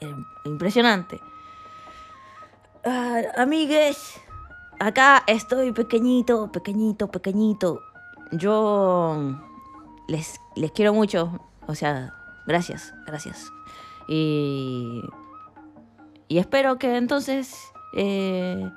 em, 0.00 0.24
impresionante. 0.44 1.20
Ah, 2.84 3.20
amigues, 3.36 4.20
acá 4.80 5.22
estoy 5.28 5.70
pequeñito, 5.70 6.50
pequeñito, 6.50 7.12
pequeñito. 7.12 7.80
Yo 8.32 9.38
les, 10.08 10.40
les 10.56 10.72
quiero 10.72 10.92
mucho, 10.94 11.38
o 11.68 11.76
sea, 11.76 12.12
gracias, 12.44 12.92
gracias. 13.06 13.52
Y 14.08 15.00
y 16.32 16.38
espero 16.38 16.78
que 16.78 16.96
entonces 16.96 17.74
eh, 17.92 18.70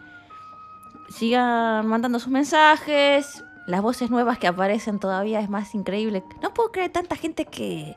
sigan 1.08 1.88
mandando 1.88 2.20
sus 2.20 2.30
mensajes. 2.30 3.46
Las 3.66 3.82
voces 3.82 4.12
nuevas 4.12 4.40
que 4.40 4.48
aparecen 4.48 5.00
todavía 5.00 5.40
es 5.40 5.50
más 5.50 5.74
increíble. 5.74 6.22
No 6.42 6.54
puedo 6.54 6.74
creer 6.74 6.92
tanta 6.92 7.16
gente 7.16 7.46
que, 7.46 7.96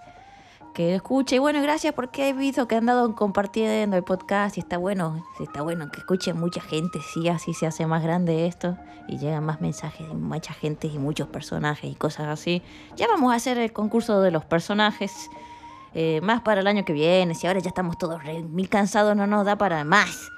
que 0.74 0.94
escuche. 0.94 1.34
Y 1.34 1.38
bueno, 1.40 1.60
gracias 1.60 1.92
porque 1.92 2.28
he 2.28 2.32
visto 2.34 2.68
que 2.68 2.76
han 2.76 2.86
dado 2.86 3.16
compartiendo 3.16 3.96
el 3.96 4.04
podcast 4.04 4.56
y 4.58 4.60
está 4.60 4.78
bueno, 4.78 5.26
está 5.40 5.62
bueno 5.62 5.90
que 5.90 5.98
escuche 5.98 6.32
mucha 6.34 6.60
gente. 6.60 7.00
Sí, 7.12 7.28
así 7.28 7.52
se 7.52 7.66
hace 7.66 7.84
más 7.84 8.04
grande 8.04 8.46
esto 8.46 8.78
y 9.08 9.18
llegan 9.18 9.44
más 9.44 9.60
mensajes 9.60 10.06
de 10.06 10.14
mucha 10.14 10.54
gente 10.54 10.86
y 10.86 10.98
muchos 10.98 11.26
personajes 11.26 11.90
y 11.90 11.96
cosas 11.96 12.28
así. 12.28 12.62
Ya 12.94 13.08
vamos 13.08 13.32
a 13.32 13.34
hacer 13.34 13.58
el 13.58 13.72
concurso 13.72 14.20
de 14.20 14.30
los 14.30 14.44
personajes. 14.44 15.28
Eh, 15.94 16.20
más 16.22 16.42
para 16.42 16.60
el 16.60 16.66
año 16.66 16.84
que 16.84 16.92
viene, 16.92 17.34
si 17.34 17.46
ahora 17.46 17.60
ya 17.60 17.68
estamos 17.68 17.98
todos 17.98 18.20
mil 18.48 18.68
cansados, 18.68 19.16
no 19.16 19.26
nos 19.26 19.44
da 19.44 19.56
para 19.56 19.84
más. 19.84 20.30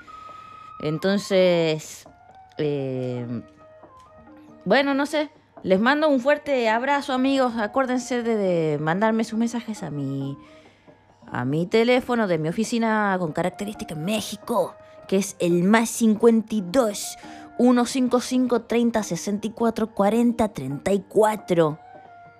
Entonces, 0.81 2.07
eh, 2.59 3.43
bueno, 4.65 4.95
no 4.95 5.07
sé, 5.07 5.31
les 5.63 5.81
mando 5.81 6.09
un 6.09 6.21
fuerte 6.21 6.69
abrazo 6.69 7.13
amigos, 7.13 7.57
acuérdense 7.57 8.23
de, 8.23 8.79
mandarme 8.79 9.25
sus 9.25 9.39
mensajes 9.39 9.83
a 9.83 9.91
mi, 9.91 10.39
a 11.31 11.45
mi 11.45 11.67
teléfono 11.67 12.27
de 12.27 12.39
mi 12.39 12.49
oficina 12.49 13.17
con 13.19 13.33
característica 13.33 13.95
México, 13.95 14.75
que 15.09 15.17
es 15.17 15.37
el 15.39 15.65
más 15.65 15.91
52 15.91 17.17
155 17.59 18.63
30 18.63 19.03
64 19.03 19.95
40 19.95 20.49
34. 20.49 21.79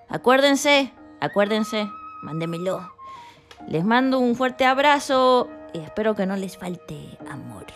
Acuérdense, 0.09 0.93
acuérdense, 1.21 1.89
mándemelo. 2.23 3.00
Les 3.67 3.85
mando 3.85 4.19
un 4.19 4.35
fuerte 4.35 4.65
abrazo 4.65 5.49
y 5.73 5.79
espero 5.79 6.15
que 6.15 6.27
no 6.27 6.37
les 6.37 6.57
falte 6.57 6.97
amor. 7.29 7.67